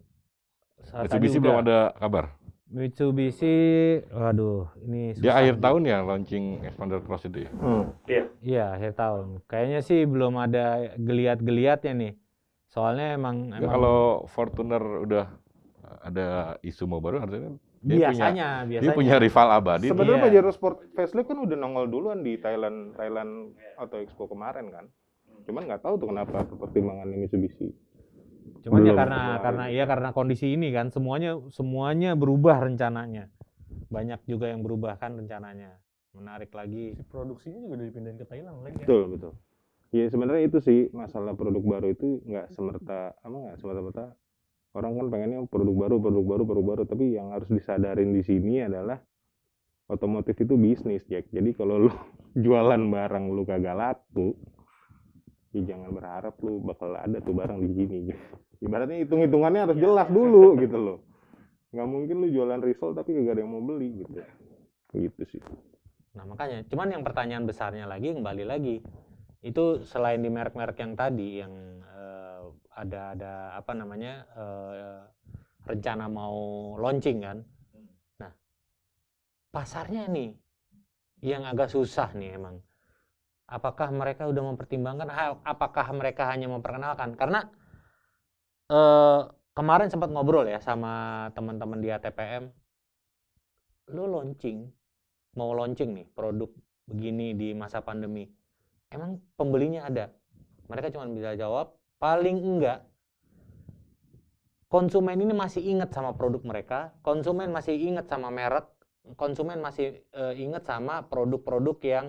Mitsubishi 0.84 1.38
belum 1.40 1.64
ada 1.64 1.94
kabar. 1.96 2.34
Mitsubishi, 2.68 3.56
waduh 4.10 4.66
ini 4.82 5.14
Dia 5.16 5.30
susah 5.30 5.40
akhir 5.40 5.56
nih. 5.56 5.62
tahun 5.62 5.82
ya 5.86 5.98
launching 6.02 6.46
Expander 6.66 7.00
Cross 7.06 7.30
itu 7.30 7.46
ya. 7.46 7.52
Hmm. 7.54 7.94
Iya 8.42 8.66
akhir 8.74 8.92
tahun. 8.98 9.26
Kayaknya 9.46 9.80
sih 9.80 10.00
belum 10.04 10.34
ada 10.36 10.66
geliat-geliatnya 10.98 11.94
nih. 11.94 12.14
Soalnya 12.68 13.14
emang, 13.14 13.54
Ya, 13.54 13.62
emang 13.62 13.70
kalau 13.70 13.98
Fortuner 14.26 14.82
udah 14.82 15.30
ada 16.02 16.58
isu 16.60 16.90
mau 16.90 16.98
baru 16.98 17.22
artinya 17.22 17.54
dia 17.80 18.10
biasanya 18.10 18.26
punya, 18.26 18.50
biasanya 18.66 18.82
dia 18.82 18.98
punya 18.98 19.16
rival 19.22 19.48
abadi. 19.54 19.88
Sebenarnya 19.88 20.18
Iya. 20.18 20.26
Pajero 20.26 20.50
Sport 20.50 20.78
Facelift 20.92 21.30
kan 21.30 21.38
udah 21.38 21.54
nongol 21.54 21.86
duluan 21.86 22.26
di 22.26 22.42
Thailand 22.42 22.98
Thailand 22.98 23.54
Auto 23.78 24.02
Expo 24.02 24.26
kemarin 24.26 24.74
kan. 24.74 24.90
Cuman 25.46 25.70
nggak 25.70 25.86
tahu 25.86 25.96
tuh 25.96 26.10
kenapa 26.10 26.42
pertimbangannya 26.50 27.22
Mitsubishi. 27.22 27.70
Cuman 28.64 28.80
ya 28.82 28.96
Belum 28.96 29.00
karena 29.00 29.20
keluar. 29.20 29.42
karena 29.44 29.64
ya 29.70 29.84
karena 29.84 30.10
kondisi 30.16 30.48
ini 30.56 30.72
kan 30.72 30.88
semuanya 30.90 31.36
semuanya 31.52 32.16
berubah 32.16 32.64
rencananya. 32.64 33.28
Banyak 33.92 34.24
juga 34.26 34.48
yang 34.50 34.64
berubah 34.64 34.96
kan 34.98 35.20
rencananya. 35.20 35.76
Menarik 36.16 36.54
lagi. 36.54 36.96
Si 36.96 37.04
produksinya 37.04 37.60
juga 37.60 37.74
udah 37.82 37.88
dipindahin 37.92 38.18
ke 38.18 38.26
Thailand 38.26 38.58
lagi. 38.64 38.78
ya. 38.80 38.86
Betul 38.88 39.04
betul. 39.12 39.34
Ya 39.94 40.06
sebenarnya 40.10 40.44
itu 40.50 40.58
sih 40.58 40.80
masalah 40.90 41.38
produk 41.38 41.62
baru 41.62 41.94
itu 41.94 42.24
nggak 42.26 42.50
semerta 42.50 43.14
apa 43.14 43.36
nggak 43.36 43.58
semerta-merta 43.62 44.18
orang 44.74 44.98
kan 44.98 45.06
pengennya 45.14 45.40
produk 45.46 45.76
baru 45.86 45.96
produk 46.02 46.24
baru 46.26 46.44
produk 46.50 46.66
baru 46.66 46.82
tapi 46.90 47.14
yang 47.14 47.30
harus 47.30 47.46
disadarin 47.46 48.10
di 48.10 48.26
sini 48.26 48.66
adalah 48.66 48.98
otomotif 49.86 50.34
itu 50.40 50.58
bisnis 50.58 51.06
Jack. 51.06 51.30
Jadi 51.30 51.54
kalau 51.54 51.86
lu 51.86 51.92
jualan 52.44 52.82
barang 52.82 53.26
lu 53.30 53.44
kagak 53.46 53.76
laku 53.78 54.34
ya 55.54 55.62
jangan 55.62 55.94
berharap 55.94 56.34
lu 56.42 56.60
bakal 56.66 56.98
ada 56.98 57.18
tuh 57.22 57.34
barang 57.38 57.62
di 57.62 57.72
sini. 57.78 58.00
Ibaratnya 58.66 59.06
hitung-hitungannya 59.06 59.62
harus 59.70 59.78
jelas 59.78 60.08
dulu 60.10 60.54
gitu 60.64 60.78
loh. 60.78 60.98
Nggak 61.74 61.88
mungkin 61.90 62.16
lu 62.26 62.28
jualan 62.34 62.62
risol 62.62 62.98
tapi 62.98 63.14
kagak 63.14 63.38
ada 63.38 63.42
yang 63.46 63.52
mau 63.54 63.62
beli 63.62 64.02
gitu. 64.02 64.18
Gitu 64.94 65.22
sih. 65.38 65.42
Nah 66.14 66.26
makanya, 66.30 66.62
cuman 66.70 66.94
yang 66.94 67.04
pertanyaan 67.06 67.46
besarnya 67.50 67.90
lagi 67.90 68.14
kembali 68.14 68.46
lagi 68.46 68.78
itu 69.44 69.82
selain 69.84 70.22
di 70.22 70.30
merek-merek 70.30 70.78
yang 70.80 70.94
tadi 70.94 71.30
yang 71.42 71.54
eh, 71.84 72.42
ada 72.74 73.02
ada 73.18 73.34
apa 73.58 73.72
namanya 73.74 74.14
eh, 74.34 75.00
rencana 75.70 76.06
mau 76.10 76.74
launching 76.78 77.20
kan. 77.22 77.38
Nah 78.22 78.32
pasarnya 79.50 80.10
nih 80.10 80.32
yang 81.24 81.46
agak 81.46 81.72
susah 81.72 82.12
nih 82.14 82.38
emang. 82.38 82.62
Apakah 83.54 83.94
mereka 83.94 84.26
udah 84.26 84.44
mempertimbangkan? 84.50 85.08
Apakah 85.46 85.86
mereka 85.94 86.26
hanya 86.34 86.50
memperkenalkan? 86.50 87.14
Karena 87.14 87.46
eh, 88.74 89.22
kemarin 89.54 89.94
sempat 89.94 90.10
ngobrol 90.10 90.50
ya 90.50 90.58
sama 90.58 91.30
teman-teman 91.38 91.78
di 91.78 91.94
ATPM. 91.94 92.50
Lu 93.94 94.10
launching 94.10 94.74
mau 95.38 95.54
launching 95.54 95.94
nih 95.94 96.08
produk 96.14 96.50
begini 96.90 97.34
di 97.34 97.54
masa 97.58 97.82
pandemi, 97.82 98.28
emang 98.90 99.18
pembelinya 99.38 99.88
ada? 99.90 100.14
Mereka 100.70 100.94
cuma 100.94 101.10
bisa 101.10 101.34
jawab 101.34 101.74
paling 101.98 102.38
enggak 102.38 102.86
konsumen 104.68 105.22
ini 105.22 105.38
masih 105.38 105.62
ingat 105.62 105.94
sama 105.94 106.18
produk 106.18 106.42
mereka, 106.42 106.98
konsumen 107.06 107.54
masih 107.54 107.78
ingat 107.78 108.10
sama 108.10 108.34
merek, 108.34 108.66
konsumen 109.16 109.62
masih 109.62 110.02
eh, 110.10 110.34
ingat 110.42 110.66
sama 110.66 111.06
produk-produk 111.06 111.78
yang 111.86 112.06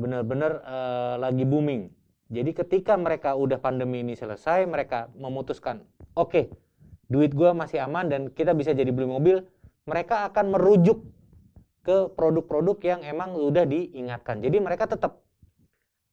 benar-benar 0.00 0.64
eh, 0.64 1.14
lagi 1.20 1.44
booming. 1.44 1.92
Jadi 2.30 2.50
ketika 2.56 2.96
mereka 2.96 3.36
udah 3.36 3.60
pandemi 3.60 4.00
ini 4.00 4.14
selesai, 4.16 4.64
mereka 4.64 5.10
memutuskan, 5.18 5.82
oke, 6.14 6.48
duit 7.10 7.34
gua 7.34 7.52
masih 7.52 7.82
aman 7.82 8.06
dan 8.06 8.20
kita 8.30 8.54
bisa 8.54 8.70
jadi 8.70 8.88
beli 8.94 9.10
mobil, 9.10 9.36
mereka 9.84 10.30
akan 10.30 10.54
merujuk 10.54 11.02
ke 11.82 12.12
produk-produk 12.14 12.78
yang 12.86 13.00
emang 13.02 13.34
udah 13.34 13.66
diingatkan. 13.66 14.38
Jadi 14.40 14.62
mereka 14.62 14.86
tetap 14.86 15.20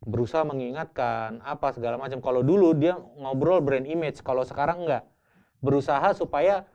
berusaha 0.01 0.41
mengingatkan 0.47 1.43
apa 1.45 1.75
segala 1.75 2.01
macam. 2.01 2.17
Kalau 2.23 2.41
dulu 2.41 2.73
dia 2.73 2.97
ngobrol 3.19 3.61
brand 3.61 3.85
image, 3.85 4.23
kalau 4.25 4.41
sekarang 4.41 4.87
enggak. 4.87 5.05
Berusaha 5.61 6.13
supaya 6.17 6.65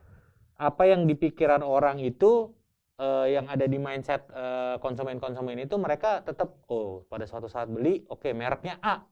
apa 0.55 0.83
yang 0.87 1.09
di 1.09 1.17
pikiran 1.17 1.65
orang 1.65 1.99
itu 1.99 2.53
eh, 2.99 3.27
yang 3.33 3.45
ada 3.49 3.65
di 3.65 3.77
mindset 3.81 4.27
eh, 4.29 4.75
konsumen-konsumen 4.81 5.57
itu 5.61 5.75
mereka 5.79 6.21
tetap 6.21 6.53
oh 6.69 7.05
pada 7.09 7.25
suatu 7.25 7.47
saat 7.47 7.69
beli, 7.69 8.05
oke 8.09 8.29
mereknya 8.33 8.77
A. 8.83 9.05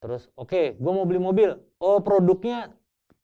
Terus 0.00 0.32
oke, 0.34 0.80
gue 0.80 0.92
mau 0.92 1.04
beli 1.04 1.20
mobil. 1.20 1.50
Oh 1.76 2.00
produknya 2.00 2.72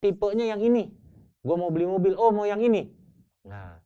tipenya 0.01 0.53
yang 0.53 0.61
ini. 0.61 0.93
Gue 1.41 1.57
mau 1.57 1.73
beli 1.73 1.89
mobil. 1.89 2.13
Oh 2.21 2.29
mau 2.37 2.45
yang 2.45 2.61
ini. 2.61 2.93
Nah, 3.49 3.81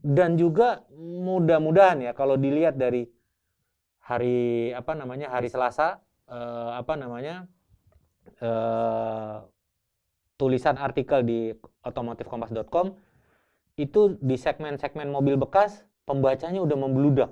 dan 0.00 0.40
juga 0.40 0.88
mudah-mudahan 0.96 2.00
ya 2.00 2.12
kalau 2.16 2.40
dilihat 2.40 2.80
dari 2.80 3.04
hari 4.00 4.72
apa 4.72 4.96
namanya 4.96 5.28
hari 5.28 5.52
Selasa 5.52 6.00
eh, 6.24 6.70
apa 6.72 6.96
namanya 6.96 7.44
eh, 8.40 9.36
tulisan 10.40 10.80
artikel 10.80 11.20
di 11.20 11.52
otomotifkompas.com 11.84 12.96
itu 13.78 14.16
di 14.18 14.36
segmen-segmen 14.38 15.10
mobil 15.10 15.38
bekas 15.38 15.84
pembacanya 16.08 16.62
udah 16.62 16.78
membludak 16.78 17.30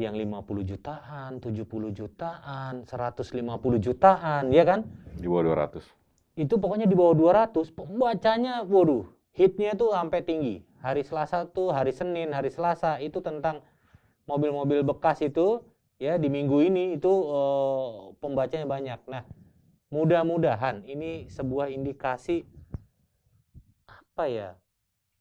yang 0.00 0.16
50 0.16 0.64
jutaan, 0.64 1.44
70 1.44 1.92
jutaan, 1.92 2.88
150 2.88 3.76
jutaan, 3.84 4.48
ya 4.48 4.64
kan? 4.64 4.88
Di 5.20 5.28
bawah 5.28 5.68
200. 5.68 5.84
itu 6.40 6.56
pokoknya 6.56 6.88
di 6.88 6.96
bawah 6.96 7.12
200 7.12 7.68
pembacanya 7.74 8.64
waduh 8.64 9.04
hitnya 9.36 9.76
tuh 9.76 9.92
sampai 9.92 10.24
tinggi 10.24 10.64
hari 10.80 11.04
Selasa 11.04 11.44
tuh 11.44 11.68
hari 11.68 11.92
Senin 11.92 12.32
hari 12.32 12.48
Selasa 12.48 12.96
itu 13.02 13.20
tentang 13.20 13.60
mobil-mobil 14.24 14.80
bekas 14.86 15.20
itu 15.20 15.60
ya 16.00 16.16
di 16.16 16.32
minggu 16.32 16.64
ini 16.64 16.96
itu 16.96 17.12
eh, 17.12 17.92
pembacanya 18.24 18.64
banyak 18.64 19.00
nah 19.04 19.22
mudah-mudahan 19.92 20.86
ini 20.88 21.28
sebuah 21.28 21.68
indikasi 21.68 22.46
apa 23.84 24.24
ya 24.30 24.48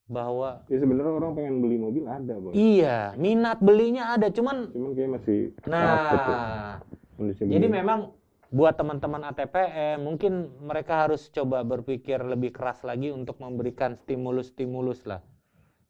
bahwa 0.09 0.65
Ya 0.65 0.81
sebenarnya 0.81 1.13
orang 1.21 1.37
pengen 1.37 1.55
beli 1.61 1.77
mobil 1.77 2.03
ada 2.09 2.33
bang. 2.33 2.53
iya 2.57 3.13
minat 3.13 3.61
belinya 3.61 4.17
ada 4.17 4.33
cuman 4.33 4.73
Cuman 4.73 4.91
kayak 4.97 5.09
masih 5.21 5.39
nah 5.69 6.81
Jadi 7.21 7.45
beli. 7.69 7.69
memang 7.69 8.09
buat 8.49 8.73
teman-teman 8.73 9.21
ATPM 9.29 10.01
mungkin 10.01 10.49
mereka 10.65 11.05
harus 11.05 11.29
coba 11.29 11.61
berpikir 11.61 12.17
lebih 12.25 12.49
keras 12.49 12.81
lagi 12.81 13.13
untuk 13.13 13.37
memberikan 13.37 13.93
stimulus-stimulus 13.93 15.05
lah. 15.05 15.21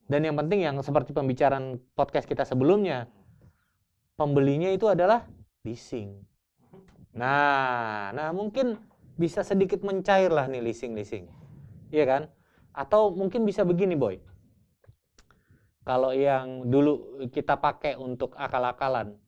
Dan 0.09 0.27
yang 0.27 0.35
penting 0.35 0.67
yang 0.67 0.75
seperti 0.83 1.15
pembicaraan 1.15 1.79
podcast 1.95 2.27
kita 2.27 2.43
sebelumnya, 2.43 3.07
pembelinya 4.19 4.67
itu 4.67 4.91
adalah 4.91 5.23
leasing. 5.63 6.19
Nah, 7.15 8.11
nah 8.11 8.33
mungkin 8.35 8.75
bisa 9.15 9.45
sedikit 9.45 9.79
mencair 9.85 10.27
lah 10.27 10.49
nih 10.51 10.59
leasing-leasing. 10.59 11.29
Iya 11.95 12.05
kan? 12.09 12.21
Atau 12.79 13.11
mungkin 13.11 13.43
bisa 13.43 13.67
begini, 13.67 13.99
Boy. 13.99 14.23
Kalau 15.83 16.15
yang 16.15 16.63
dulu 16.71 17.27
kita 17.27 17.59
pakai 17.59 17.99
untuk 17.99 18.31
akal-akalan, 18.39 19.19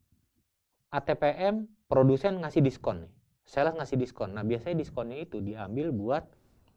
ATPM 0.88 1.68
produsen 1.92 2.40
ngasih 2.40 2.64
diskon 2.64 3.04
nih. 3.04 3.12
Sales 3.44 3.76
ngasih 3.76 4.00
diskon. 4.00 4.32
Nah, 4.32 4.48
biasanya 4.48 4.80
diskonnya 4.80 5.20
itu 5.20 5.44
diambil 5.44 5.92
buat 5.92 6.24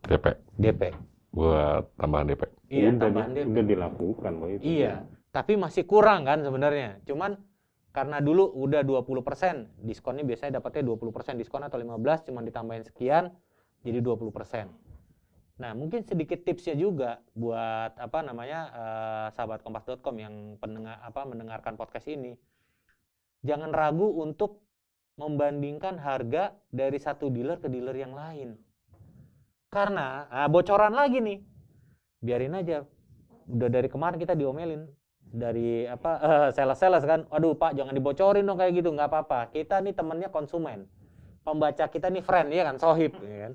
DP. 0.03 0.35
DP. 0.59 0.83
Buat 1.31 1.95
tambahan 1.95 2.27
DP. 2.27 2.43
Iya, 2.73 2.91
udah, 2.91 3.01
tambahan 3.07 3.31
di- 3.31 3.37
DP. 3.39 3.51
udah 3.55 3.65
dilakukan 3.71 4.33
boy 4.35 4.51
itu. 4.59 4.63
Iya. 4.67 4.95
Tapi 5.31 5.53
masih 5.55 5.85
kurang 5.87 6.27
kan 6.27 6.43
sebenarnya. 6.43 6.99
Cuman 7.07 7.39
karena 7.95 8.19
dulu 8.19 8.51
udah 8.51 8.83
20%, 8.83 9.71
diskonnya 9.79 10.27
biasanya 10.27 10.59
dapatnya 10.59 10.83
20% 10.91 11.39
diskon 11.39 11.63
atau 11.63 11.79
15 11.79 12.27
cuman 12.27 12.43
ditambahin 12.43 12.83
sekian 12.83 13.31
jadi 13.87 13.99
20%. 14.03 14.67
Nah, 15.55 15.71
mungkin 15.71 16.03
sedikit 16.03 16.43
tipsnya 16.43 16.75
juga 16.75 17.23
buat 17.31 17.95
apa 17.95 18.27
namanya 18.27 18.61
eh, 18.75 19.27
sahabat 19.39 19.63
kompas.com 19.63 20.17
yang 20.19 20.59
pendengar 20.59 20.99
apa 20.99 21.23
mendengarkan 21.23 21.79
podcast 21.79 22.11
ini. 22.11 22.35
Jangan 23.47 23.71
ragu 23.71 24.19
untuk 24.19 24.67
membandingkan 25.15 26.03
harga 26.03 26.59
dari 26.75 26.99
satu 26.99 27.31
dealer 27.31 27.63
ke 27.63 27.71
dealer 27.71 27.95
yang 27.95 28.19
lain. 28.19 28.59
Karena 29.71 30.27
ah, 30.27 30.51
bocoran 30.51 30.91
lagi 30.91 31.23
nih. 31.23 31.39
Biarin 32.19 32.59
aja. 32.59 32.83
Udah 33.47 33.69
dari 33.71 33.87
kemarin 33.87 34.19
kita 34.19 34.35
diomelin 34.35 34.91
dari 35.23 35.87
apa 35.87 36.19
eh, 36.27 36.49
sales-sales 36.51 37.07
kan. 37.07 37.31
Aduh, 37.31 37.55
Pak, 37.55 37.79
jangan 37.79 37.95
dibocorin 37.95 38.43
dong 38.43 38.59
kayak 38.59 38.75
gitu. 38.75 38.91
nggak 38.91 39.07
apa-apa. 39.07 39.55
Kita 39.55 39.79
nih 39.79 39.95
temennya 39.95 40.35
konsumen. 40.35 40.91
Pembaca 41.47 41.87
kita 41.87 42.11
nih 42.11 42.25
friend 42.25 42.51
ya 42.51 42.65
kan, 42.67 42.81
sohib 42.81 43.15
ya 43.23 43.39
kan. 43.47 43.53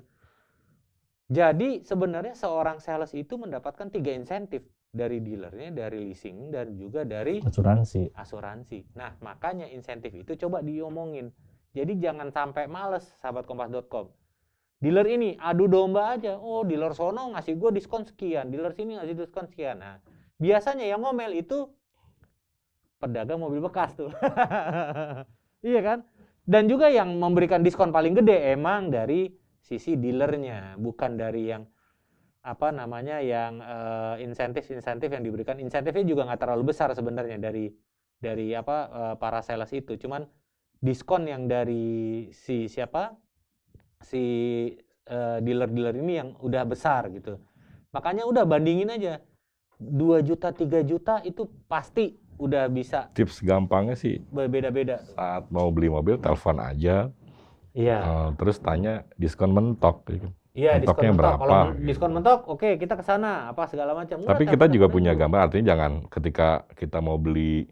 Jadi 1.30 1.86
sebenarnya 1.86 2.34
seorang 2.34 2.82
sales 2.82 3.14
itu 3.14 3.38
mendapatkan 3.38 3.86
tiga 3.86 4.10
insentif 4.10 4.66
dari 4.90 5.22
dealernya, 5.22 5.70
dari 5.70 6.02
leasing 6.02 6.50
dan 6.50 6.74
juga 6.74 7.06
dari 7.06 7.38
asuransi 7.38 8.10
asuransi. 8.18 8.98
Nah, 8.98 9.14
makanya 9.22 9.70
insentif 9.70 10.10
itu 10.10 10.34
coba 10.34 10.58
diomongin. 10.58 11.30
Jadi 11.70 12.02
jangan 12.02 12.34
sampai 12.34 12.66
males 12.66 13.06
sahabat 13.22 13.46
kompas.com. 13.46 14.10
Dealer 14.82 15.06
ini 15.06 15.38
adu 15.38 15.70
domba 15.70 16.18
aja. 16.18 16.34
Oh, 16.34 16.66
dealer 16.66 16.98
sono 16.98 17.30
ngasih 17.30 17.54
gue 17.54 17.70
diskon 17.78 18.02
sekian, 18.02 18.50
dealer 18.50 18.74
sini 18.74 18.98
ngasih 18.98 19.14
diskon 19.14 19.46
sekian. 19.46 19.78
Nah, 19.78 20.02
biasanya 20.34 20.82
yang 20.82 20.98
ngomel 20.98 21.30
itu 21.38 21.70
pedagang 22.98 23.38
mobil 23.38 23.62
bekas 23.62 23.94
tuh. 23.94 24.10
iya 25.70 25.78
kan? 25.78 26.02
Dan 26.42 26.66
juga 26.66 26.90
yang 26.90 27.14
memberikan 27.22 27.62
diskon 27.62 27.94
paling 27.94 28.18
gede 28.18 28.58
emang 28.58 28.90
dari 28.90 29.30
sisi 29.60 29.96
dealernya, 29.96 30.80
bukan 30.80 31.20
dari 31.20 31.52
yang 31.52 31.62
apa 32.40 32.72
namanya 32.72 33.20
yang 33.20 33.60
eh, 33.60 34.24
insentif-insentif 34.24 35.12
yang 35.12 35.24
diberikan. 35.24 35.60
Insentifnya 35.60 36.04
juga 36.04 36.24
nggak 36.24 36.40
terlalu 36.40 36.72
besar 36.72 36.88
sebenarnya 36.96 37.36
dari 37.36 37.68
dari 38.16 38.56
apa 38.56 38.76
eh, 38.88 39.14
para 39.20 39.44
sales 39.44 39.70
itu. 39.76 40.00
Cuman 40.00 40.24
diskon 40.80 41.28
yang 41.28 41.44
dari 41.44 42.28
si 42.32 42.64
siapa 42.66 43.12
si 44.00 44.24
eh, 45.04 45.38
dealer-dealer 45.44 45.96
ini 46.00 46.12
yang 46.16 46.28
udah 46.40 46.64
besar 46.64 47.12
gitu. 47.12 47.36
Makanya 47.92 48.24
udah 48.24 48.48
bandingin 48.48 48.88
aja 48.88 49.20
2 49.76 50.24
juta 50.24 50.52
3 50.52 50.84
juta 50.84 51.20
itu 51.24 51.44
pasti 51.68 52.16
udah 52.40 52.72
bisa 52.72 53.12
Tips 53.12 53.44
gampangnya 53.44 53.96
sih 53.96 54.24
berbeda-beda. 54.32 55.04
saat 55.12 55.44
mau 55.52 55.68
beli 55.68 55.92
mobil 55.92 56.16
telepon 56.16 56.56
aja, 56.56 57.12
Iya. 57.70 57.98
eh, 57.98 58.28
terus 58.34 58.58
tanya 58.58 59.06
diskon 59.14 59.50
mentok. 59.50 60.02
gitu. 60.06 60.28
Iya, 60.50 60.82
diskon 60.82 61.06
mentoknya 61.06 61.10
mentok. 61.10 61.20
berapa? 61.22 61.40
Kalau 61.40 61.62
diskon 61.78 62.10
mentok, 62.10 62.40
oke 62.48 62.68
kita 62.76 62.94
ke 62.94 63.04
sana 63.04 63.48
apa 63.48 63.62
segala 63.66 63.94
macam. 63.94 64.18
Tapi 64.18 64.42
kita 64.44 64.66
juga 64.66 64.86
punya 64.86 65.14
gambar, 65.14 65.46
artinya 65.46 65.70
jangan 65.70 65.92
ketika 66.08 66.48
kita 66.74 66.98
mau 66.98 67.14
beli 67.16 67.70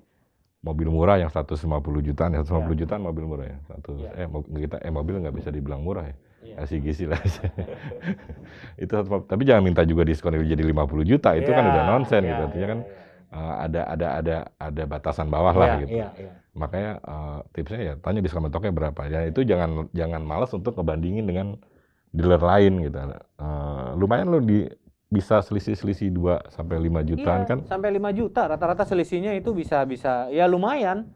mobil 0.59 0.87
murah 0.89 1.17
yang 1.17 1.31
150 1.31 1.59
jutaan, 2.03 2.31
ya 2.33 2.43
150 2.43 2.75
jutaan 2.77 3.03
mobil 3.03 3.25
murah 3.25 3.47
ya. 3.47 3.59
Satu, 3.65 3.95
Iya. 3.97 4.11
eh 4.17 4.27
kita 4.61 4.77
eh 4.79 4.91
mobil 4.91 5.19
nggak 5.19 5.35
bisa 5.35 5.51
dibilang 5.51 5.83
murah 5.83 6.07
ya. 6.07 6.17
Iya. 6.39 6.55
LCGC 6.63 7.01
lah. 7.07 7.19
itu 8.83 8.93
satu- 8.93 9.27
tapi 9.27 9.43
jangan 9.43 9.63
minta 9.63 9.83
juga 9.83 10.07
diskon 10.07 10.35
itu 10.35 10.47
jadi 10.49 10.63
50 10.63 11.03
juta, 11.05 11.35
itu 11.35 11.51
kan 11.51 11.63
Iya, 11.63 11.71
udah 11.73 11.83
nonsen 11.85 12.23
iya, 12.23 12.31
gitu. 12.31 12.43
Artinya 12.45 12.59
iya, 12.61 12.71
kan 12.71 12.79
iya. 12.79 12.95
eh, 13.29 13.55
ada 13.59 13.81
ada 13.89 14.07
ada 14.15 14.37
ada 14.57 14.83
batasan 14.87 15.27
bawah 15.29 15.53
lah 15.53 15.67
Iya, 15.69 15.81
gitu. 15.83 15.91
Iya, 15.95 16.09
iya. 16.17 16.33
Makanya 16.59 16.92
eh, 16.99 17.38
tipsnya 17.55 17.81
ya 17.81 17.94
tanya 18.03 18.21
diskon 18.21 18.42
mentoknya 18.44 18.75
berapa. 18.75 19.01
Ya 19.07 19.25
itu 19.31 19.47
jangan 19.47 19.87
jangan 19.94 20.23
malas 20.27 20.51
untuk 20.51 20.75
ngebandingin 20.75 21.25
dengan 21.25 21.55
dealer 22.11 22.42
lain 22.42 22.83
gitu. 22.83 22.99
Eh, 22.99 23.88
lumayan 23.94 24.29
lo 24.29 24.42
di 24.42 24.66
bisa 25.09 25.40
selisih-selisih 25.40 26.12
2 26.12 26.53
sampai 26.53 26.77
5 26.85 27.01
jutaan 27.01 27.40
Iya, 27.40 27.49
kan. 27.49 27.59
sampai 27.64 27.97
5 27.97 28.12
juta 28.12 28.44
rata-rata 28.44 28.85
selisihnya 28.85 29.33
itu 29.40 29.57
bisa 29.57 29.81
bisa 29.88 30.29
ya 30.29 30.44
lumayan 30.44 31.09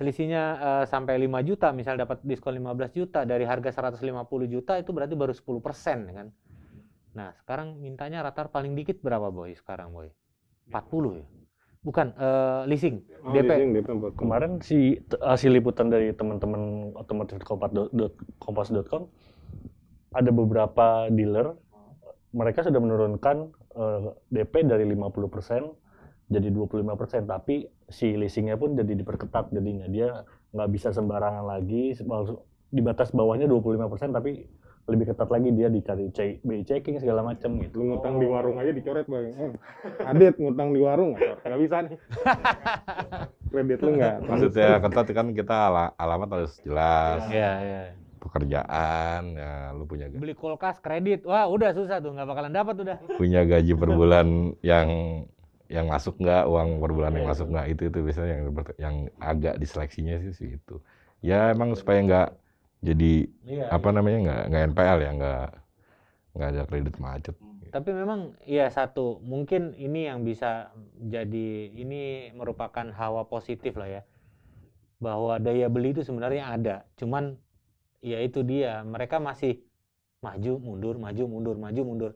selisihnya 0.00 0.42
eh, 0.56 0.84
sampai 0.88 1.20
5 1.20 1.44
juta 1.44 1.68
misal 1.76 2.00
dapat 2.00 2.24
diskon 2.24 2.56
15 2.56 2.96
juta 2.96 3.28
dari 3.28 3.44
harga 3.44 3.76
150 3.76 4.00
juta 4.48 4.80
itu 4.80 4.90
berarti 4.96 5.12
baru 5.12 5.36
10 5.36 5.60
persen 5.60 6.08
kan 6.08 6.26
nah 7.12 7.36
sekarang 7.44 7.76
mintanya 7.76 8.24
rata 8.24 8.48
paling 8.48 8.72
dikit 8.72 9.04
berapa 9.04 9.28
boy 9.28 9.52
sekarang 9.52 9.92
boy 9.92 10.08
40 10.72 11.20
ya 11.20 11.26
bukan 11.80 12.12
eh, 12.12 12.62
leasing. 12.68 13.00
Oh, 13.24 13.32
DP 13.32 13.48
leasing, 13.48 13.70
DP 13.72 13.88
40. 13.88 14.20
kemarin 14.20 14.50
si 14.60 15.00
hasil 15.16 15.50
liputan 15.52 15.88
dari 15.88 16.12
teman-teman 16.12 16.92
otomotif 16.96 17.40
kompas.com 18.40 19.08
ada 20.10 20.30
beberapa 20.34 21.08
dealer 21.08 21.56
mereka 22.36 22.64
sudah 22.68 22.80
menurunkan 22.80 23.36
eh, 23.76 24.00
DP 24.28 24.68
dari 24.68 24.84
50% 24.84 26.30
jadi 26.30 26.48
25% 26.52 27.26
tapi 27.26 27.66
si 27.90 28.14
leasingnya 28.14 28.54
pun 28.54 28.76
jadi 28.78 28.92
diperketat 28.94 29.50
jadinya 29.50 29.90
dia 29.90 30.22
nggak 30.54 30.70
bisa 30.70 30.94
sembarangan 30.94 31.42
lagi 31.42 31.96
di 32.70 32.80
batas 32.84 33.10
bawahnya 33.10 33.50
25% 33.50 34.14
tapi 34.14 34.46
lebih 34.86 35.06
ketat 35.06 35.28
lagi 35.28 35.48
dia 35.50 35.68
dicari 35.68 36.08
C- 36.10 36.40
BI 36.40 36.62
checking 36.62 36.96
segala 36.96 37.20
macam 37.22 37.58
gitu 37.58 37.74
Lu 37.74 37.92
ngutang 37.92 38.16
di 38.16 38.26
warung 38.26 38.56
aja 38.56 38.70
dicoret 38.70 39.04
bang. 39.04 39.26
Eh, 39.30 39.52
Adit 40.02 40.34
ngutang 40.36 40.70
di 40.70 40.80
warung 40.80 41.14
nggak 41.14 41.58
bisa 41.58 41.76
nih. 41.84 41.98
Kredit 43.50 43.78
lu 43.80 43.90
nggak. 43.94 44.14
Maksudnya 44.22 44.68
ketat 44.80 45.06
kan 45.10 45.26
kita 45.30 45.56
ala- 45.68 45.94
alamat 45.94 46.28
harus 46.32 46.54
jelas, 46.60 47.22
ya 47.28 47.50
ya 47.60 47.82
pekerjaan, 48.20 49.22
ya 49.32 49.52
lu 49.72 49.84
punya 49.84 50.06
ga- 50.06 50.20
beli 50.20 50.34
kulkas 50.34 50.76
kredit 50.78 51.24
wah 51.24 51.48
udah 51.48 51.72
susah 51.72 51.98
tuh 51.98 52.12
nggak 52.12 52.28
bakalan 52.28 52.52
dapat 52.52 52.76
udah 52.78 52.96
punya 53.16 53.42
gaji 53.42 53.72
per 53.72 53.90
bulan 53.90 54.26
yang 54.60 54.88
yang 55.66 55.86
masuk 55.86 56.18
nggak 56.18 56.44
uang 56.44 56.78
per 56.78 56.90
bulan 56.90 57.12
yang 57.12 57.24
masuk 57.24 57.48
nggak 57.48 57.66
itu 57.70 57.82
itu 57.86 57.98
biasanya 57.98 58.28
yang 58.30 58.42
yang 58.76 58.94
agak 59.16 59.54
diseleksinya 59.56 60.20
sih 60.20 60.32
sih 60.32 60.48
itu. 60.54 60.76
Ya 61.20 61.48
emang 61.48 61.72
supaya 61.72 62.00
nggak 62.02 62.28
jadi 62.80 63.28
Iya, 63.44 63.68
apa 63.68 63.88
namanya 63.92 64.18
nggak 64.24 64.42
nggak 64.48 64.62
NPL 64.72 64.98
ya 65.04 65.10
nggak 65.16 65.46
nggak 66.36 66.48
ada 66.54 66.62
kredit 66.64 66.96
macet. 66.96 67.36
Tapi 67.70 67.90
memang 67.94 68.34
ya 68.42 68.66
satu, 68.66 69.22
mungkin 69.22 69.78
ini 69.78 70.10
yang 70.10 70.26
bisa 70.26 70.74
jadi 70.98 71.70
ini 71.70 72.34
merupakan 72.34 72.90
hawa 72.90 73.30
positif 73.30 73.78
lah 73.78 74.00
ya. 74.00 74.02
Bahwa 74.98 75.38
daya 75.38 75.70
beli 75.70 75.94
itu 75.94 76.02
sebenarnya 76.02 76.50
ada, 76.50 76.76
cuman 76.98 77.38
ya 78.02 78.18
itu 78.20 78.42
dia, 78.42 78.82
mereka 78.82 79.22
masih 79.22 79.62
maju 80.20 80.58
mundur, 80.58 80.98
maju 80.98 81.24
mundur, 81.30 81.56
maju 81.56 81.80
mundur. 81.86 82.12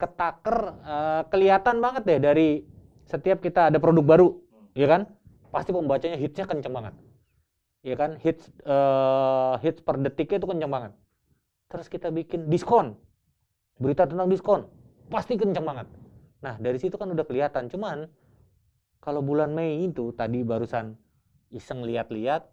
Ketaker 0.00 0.58
eh, 0.80 1.22
kelihatan 1.28 1.76
banget 1.84 2.02
deh 2.08 2.18
dari 2.24 2.48
setiap 3.04 3.44
kita 3.44 3.68
ada 3.68 3.76
produk 3.76 4.04
baru, 4.06 4.28
ya 4.72 4.88
kan? 4.88 5.12
Pasti 5.52 5.76
pembacanya 5.76 6.16
hitsnya 6.16 6.48
kenceng 6.48 6.72
banget. 6.72 6.94
Ya 7.80 7.96
kan? 7.96 8.20
Hits 8.20 8.48
eh, 8.64 9.54
hits 9.64 9.80
per 9.80 9.96
detiknya 10.00 10.40
itu 10.40 10.48
kenceng 10.48 10.72
banget. 10.72 10.92
Terus 11.70 11.86
kita 11.86 12.10
bikin 12.10 12.50
diskon, 12.50 12.98
berita 13.78 14.04
tentang 14.04 14.26
diskon 14.26 14.66
pasti 15.10 15.34
kenceng 15.34 15.66
banget. 15.66 15.86
Nah 16.40 16.56
dari 16.56 16.78
situ 16.78 16.94
kan 16.96 17.10
udah 17.10 17.26
kelihatan. 17.26 17.66
Cuman 17.70 18.06
kalau 19.00 19.24
bulan 19.24 19.50
Mei 19.56 19.88
itu 19.88 20.12
tadi 20.12 20.44
barusan 20.44 20.94
iseng 21.50 21.82
lihat-lihat, 21.82 22.46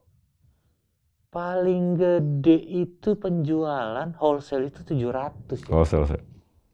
paling 1.30 2.00
gede 2.00 2.58
itu 2.58 3.14
penjualan 3.20 4.10
wholesale 4.18 4.72
itu 4.72 4.82
700 4.82 5.68
ya. 6.10 6.24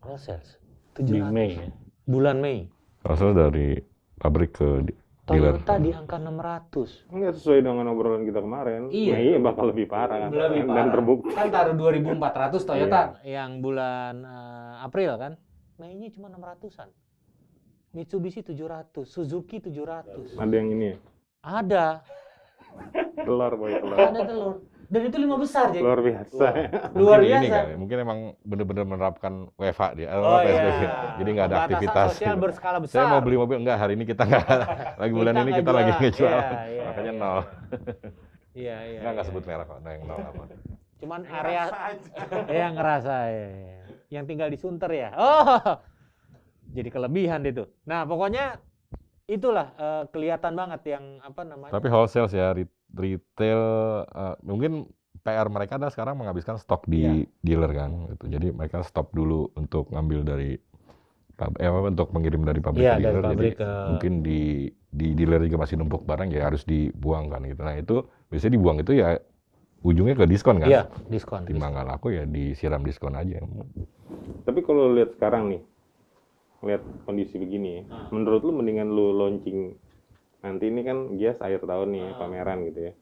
Wholesale 0.05 0.39
di 1.01 1.19
700 1.19 1.33
Mei 1.33 1.51
ya. 1.57 1.67
bulan 2.05 2.37
Mei. 2.39 2.69
selesai 3.03 3.35
dari 3.35 3.75
pabrik 4.15 4.55
ke 4.55 4.67
di-. 4.87 5.02
Toyota 5.23 5.79
di 5.79 5.87
angka 5.89 6.19
600. 6.19 7.07
Nggak 7.07 7.33
sesuai 7.39 7.59
dengan 7.63 7.87
obrolan 7.87 8.27
kita 8.27 8.43
kemarin. 8.43 8.91
Iya. 8.91 9.13
Mei 9.15 9.39
bakal 9.39 9.71
lebih 9.71 9.87
parah. 9.87 10.27
Lebih 10.27 10.67
Dan 10.67 10.69
parah. 10.69 10.91
terbukti. 10.91 11.31
Kan 11.31 11.47
taruh 11.47 11.75
2400 11.79 12.59
Toyota 12.59 13.01
yang 13.23 13.63
bulan 13.63 14.19
eh, 14.19 14.73
April 14.83 15.15
kan. 15.15 15.33
Mei-nya 15.79 16.11
cuma 16.11 16.27
600-an. 16.27 16.91
Mitsubishi 17.93 18.43
700, 18.43 19.05
Suzuki 19.05 19.63
700. 19.63 20.35
Ada 20.35 20.53
yang 20.53 20.69
ini 20.69 20.85
ya. 20.91 20.97
Ada, 21.39 21.85
Telur 23.15 23.53
boy 23.53 23.69
telur. 23.71 23.95
ada 23.95 24.21
telur. 24.25 24.55
Dan 24.93 25.09
itu 25.09 25.17
lima 25.17 25.41
besar 25.41 25.73
jadi. 25.73 25.81
Luar 25.81 26.05
biasa. 26.05 26.45
Luar 26.93 27.17
Mungkin 27.25 27.33
ini 27.33 27.47
biasa. 27.49 27.57
kali, 27.65 27.73
mungkin 27.81 27.97
emang 27.97 28.19
bener-bener 28.45 28.85
menerapkan 28.85 29.33
WFH 29.57 29.83
dia, 29.97 30.07
eh, 30.13 30.21
Oh 30.21 30.37
PSBB. 30.37 30.69
iya. 30.69 30.89
Jadi 31.17 31.29
nggak 31.33 31.47
ada 31.49 31.57
aktivitas. 31.65 32.07
sosial 32.13 32.35
gitu. 32.37 32.43
berskala 32.45 32.77
besar. 32.77 32.93
Saya 33.01 33.05
mau 33.09 33.21
beli 33.25 33.37
mobil 33.41 33.57
enggak 33.57 33.77
hari 33.81 33.97
ini 33.97 34.05
kita 34.05 34.21
enggak 34.29 34.45
lagi 35.01 35.13
bulan 35.17 35.33
Kita 35.33 35.41
ini 35.41 35.49
nggak 35.49 35.61
kita 35.65 35.71
lagi 35.73 35.91
ngejual. 35.97 36.29
Iya, 36.29 36.61
iya, 36.69 36.83
Makanya 36.93 37.13
iya. 37.13 37.21
nol. 37.25 37.39
Iya, 38.53 38.77
iya. 38.85 38.99
Enggak 39.01 39.11
enggak 39.17 39.25
iya. 39.25 39.33
sebut 39.33 39.43
merek 39.49 39.65
kok, 39.65 39.79
nah 39.81 39.91
yang 39.97 40.03
nol 40.05 40.19
apa. 40.21 40.43
Cuman 41.01 41.21
area 41.25 41.63
yang 42.53 42.73
ngerasa 42.77 43.13
ya. 43.33 43.45
Yang 44.13 44.23
tinggal 44.29 44.47
disunter 44.53 44.91
ya. 44.93 45.09
Oh. 45.17 45.81
Jadi 46.69 46.89
kelebihan 46.93 47.41
itu. 47.49 47.65
Nah, 47.89 48.05
pokoknya 48.05 48.61
itulah 49.25 49.73
eh, 49.73 50.03
kelihatan 50.13 50.53
banget 50.53 50.81
yang 50.85 51.17
apa 51.25 51.41
namanya 51.41 51.73
Tapi 51.73 51.87
wholesale 51.89 52.29
ya, 52.29 52.53
retail 52.93 53.61
eh, 54.07 54.35
mungkin 54.45 54.87
PR 55.23 55.47
mereka 55.47 55.79
adalah 55.79 55.93
sekarang 55.93 56.19
menghabiskan 56.19 56.59
stok 56.59 56.85
di 56.89 57.03
Iya. 57.07 57.13
dealer 57.41 57.71
kan 57.71 57.91
gitu. 58.15 58.25
Jadi 58.27 58.47
mereka 58.51 58.83
stop 58.83 59.13
dulu 59.15 59.49
untuk 59.55 59.87
ngambil 59.93 60.25
dari 60.27 60.57
pab- 61.33 61.57
eh, 61.57 61.69
apa 61.69 61.89
untuk 61.89 62.09
mengirim 62.13 62.43
dari 62.43 62.59
pabrik 62.61 62.83
Iya, 62.83 62.93
ke 62.93 63.01
dari 63.01 63.05
dealer. 63.07 63.23
Jadi 63.23 63.29
pabrik 63.31 63.53
ke 63.57 63.69
mungkin 63.89 64.13
di 64.21 64.41
di 64.93 65.07
dealer 65.17 65.41
juga 65.49 65.57
masih 65.65 65.75
numpuk 65.81 66.03
barang 66.05 66.29
ya 66.29 66.45
harus 66.49 66.63
dibuang 66.67 67.29
kan 67.33 67.41
gitu. 67.49 67.61
Nah, 67.65 67.75
itu 67.79 67.95
biasanya 68.29 68.53
dibuang 68.57 68.77
itu 68.83 68.93
ya 68.93 69.09
ujungnya 69.83 70.15
ke 70.15 70.25
diskon 70.29 70.57
kan. 70.61 70.69
iya 70.69 70.83
diskon. 71.09 71.43
Timbang 71.47 71.71
nggak 71.75 71.87
laku 71.87 72.07
ya 72.13 72.23
disiram 72.29 72.83
diskon 72.85 73.15
aja. 73.17 73.41
Tapi 74.43 74.59
kalau 74.63 74.91
lihat 74.91 75.15
sekarang 75.15 75.49
nih, 75.51 75.61
lihat 76.63 76.83
kondisi 77.07 77.35
begini, 77.39 77.83
menurut 78.11 78.43
lu 78.43 78.51
mendingan 78.55 78.87
lu 78.91 79.11
launching 79.15 79.75
nanti 80.43 80.67
ini 80.67 80.81
kan 80.83 80.97
Gias 81.15 81.39
akhir 81.39 81.63
tahun 81.63 81.87
nih 81.89 82.05
Ah. 82.05 82.15
pameran 82.19 82.59
gitu 82.67 82.79
ya, 82.83 82.93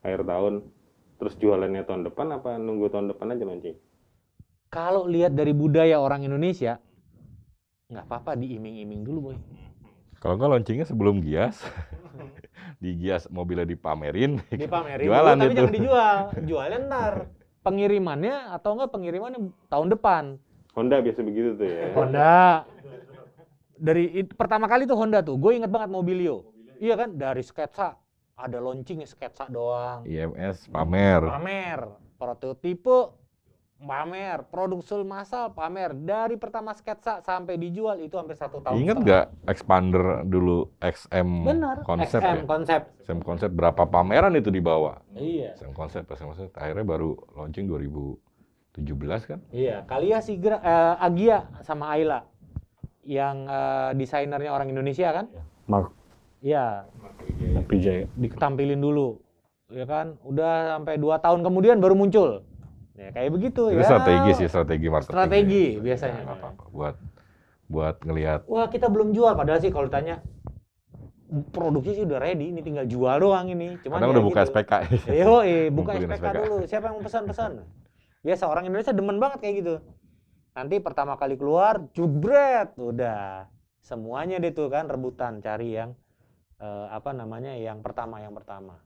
akhir 0.00 0.22
tahun, 0.22 0.54
terus 1.16 1.34
jualannya 1.34 1.82
tahun 1.82 2.02
depan 2.04 2.26
apa 2.30 2.60
nunggu 2.60 2.92
tahun 2.92 3.10
depan 3.10 3.32
aja 3.32 3.44
launching? 3.44 3.76
Kalau 4.68 5.06
lihat 5.06 5.32
dari 5.32 5.50
budaya 5.50 5.96
orang 5.96 6.22
Indonesia 6.22 6.76
nggak 7.86 8.04
apa-apa 8.04 8.34
diiming-iming 8.34 9.00
dulu 9.00 9.18
boy. 9.32 9.36
Kalau 10.18 10.36
nggak 10.36 10.50
launchingnya 10.50 10.84
sebelum 10.84 11.20
Gias, 11.20 11.60
di 12.82 12.96
Gias 12.96 13.28
mobilnya 13.28 13.64
dipamerin, 13.64 14.40
Dipamerin 14.48 15.04
Jualan 15.04 15.36
dulu, 15.36 15.40
tapi 15.40 15.48
itu. 15.48 15.58
jangan 15.58 15.74
dijual. 15.74 16.16
Jualnya 16.48 16.78
ntar. 16.84 17.14
Pengirimannya 17.64 18.52
atau 18.52 18.76
enggak 18.76 18.92
pengirimannya 18.92 19.40
tahun 19.68 19.88
depan. 19.88 20.24
Honda 20.76 21.00
biasa 21.00 21.20
begitu 21.22 21.56
tuh 21.56 21.64
ya. 21.64 21.96
Honda. 21.96 22.66
Dari 23.74 24.04
it- 24.14 24.34
pertama 24.34 24.64
kali 24.64 24.84
tuh 24.84 24.96
Honda 24.96 25.20
tuh, 25.20 25.36
gue 25.36 25.52
inget 25.54 25.72
banget 25.72 25.88
Mobilio. 25.88 26.53
Iya 26.84 27.00
kan, 27.00 27.16
dari 27.16 27.40
sketsa 27.40 27.96
ada 28.36 28.58
launching 28.60 29.00
sketsa 29.08 29.48
doang. 29.48 30.04
IMS 30.04 30.68
pamer. 30.68 31.24
Pamer, 31.24 31.80
prototipe 32.20 33.16
pamer, 33.80 34.44
produksi 34.52 35.00
massal 35.00 35.56
pamer. 35.56 35.96
Dari 35.96 36.36
pertama 36.36 36.76
sketsa 36.76 37.24
sampai 37.24 37.56
dijual 37.56 38.04
itu 38.04 38.20
hampir 38.20 38.36
satu 38.36 38.60
tahun. 38.60 38.84
Ingat 38.84 38.96
nggak 39.00 39.26
expander 39.48 40.28
dulu 40.28 40.76
XM 40.84 41.48
Benar. 41.48 41.76
konsep 41.88 42.20
XM 42.20 42.36
ya? 42.36 42.44
konsep. 42.44 42.80
XM 43.00 43.20
konsep 43.24 43.48
berapa 43.48 43.82
pameran 43.88 44.36
itu 44.36 44.52
dibawa? 44.52 45.00
Iya. 45.16 45.56
XM 45.56 45.72
konsep, 45.72 46.04
XM 46.04 46.36
konsep 46.36 46.52
akhirnya 46.52 46.84
baru 46.84 47.16
launching 47.32 47.64
2017 47.64 49.24
kan? 49.24 49.40
Iya, 49.56 49.88
Kalia 49.88 50.20
Sigra, 50.20 50.60
eh, 50.60 51.00
Agia 51.00 51.48
sama 51.64 51.96
Ayla 51.96 52.28
yang 53.08 53.48
eh, 53.48 53.90
desainernya 53.96 54.52
orang 54.52 54.68
Indonesia 54.68 55.08
kan? 55.16 55.32
Mark 55.64 56.03
Iya, 56.44 56.84
Wijaya. 57.72 58.04
ditampilin 58.20 58.76
dulu, 58.76 59.16
ya 59.72 59.88
kan? 59.88 60.20
Udah 60.20 60.76
sampai 60.76 61.00
dua 61.00 61.16
tahun 61.16 61.40
kemudian 61.40 61.80
baru 61.80 61.96
muncul. 61.96 62.44
Ya 62.94 63.08
kayak 63.10 63.32
begitu 63.32 63.72
Itu 63.72 63.80
ya. 63.80 63.88
strategi 63.88 64.30
sih, 64.36 64.46
strategi 64.46 64.86
marketing. 64.92 65.14
Strategi 65.16 65.64
Ya, 65.72 65.80
biasanya. 65.80 66.20
nggak 66.20 66.36
apa-apa. 66.36 66.64
Buat 66.68 66.96
buat 67.64 67.96
ngelihat 68.04 68.44
Wah 68.44 68.68
kita 68.68 68.92
belum 68.92 69.16
jual, 69.16 69.32
padahal 69.32 69.56
sih 69.58 69.72
kalau 69.72 69.88
tanya 69.88 70.20
produksi 71.50 71.96
sih 71.96 72.04
udah 72.04 72.20
ready, 72.20 72.52
ini 72.52 72.60
tinggal 72.60 72.84
jual 72.84 73.16
doang 73.18 73.48
ini. 73.48 73.80
Cuman 73.80 74.04
ya 74.04 74.06
udah 74.06 74.22
buka 74.22 74.44
gitu. 74.44 74.52
SPK. 74.52 74.72
Yo, 75.24 75.40
eh, 75.42 75.72
buka 75.72 75.96
SPK 75.96 76.12
SPK. 76.20 76.26
dulu. 76.44 76.56
Siapa 76.68 76.84
yang 76.92 77.00
mau 77.00 77.04
pesan-pesan? 77.08 77.50
Biasa 78.20 78.44
orang 78.46 78.68
Indonesia 78.68 78.92
demen 78.92 79.16
banget 79.16 79.38
kayak 79.40 79.54
gitu. 79.64 79.74
Nanti 80.52 80.76
pertama 80.78 81.16
kali 81.16 81.34
keluar, 81.34 81.88
jubret, 81.96 82.76
udah 82.76 83.48
semuanya 83.80 84.36
deh 84.38 84.52
tuh 84.52 84.68
kan 84.68 84.86
rebutan 84.86 85.40
cari 85.40 85.74
yang 85.74 85.96
eh, 86.60 86.86
apa 86.90 87.10
namanya 87.10 87.54
yang 87.56 87.80
pertama 87.80 88.20
yang 88.22 88.34
pertama. 88.34 88.78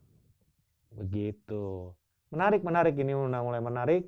Begitu. 0.93 1.93
Menarik 2.29 2.61
menarik 2.65 2.95
ini 2.97 3.13
udah 3.17 3.41
mulai 3.41 3.61
menarik. 3.61 4.05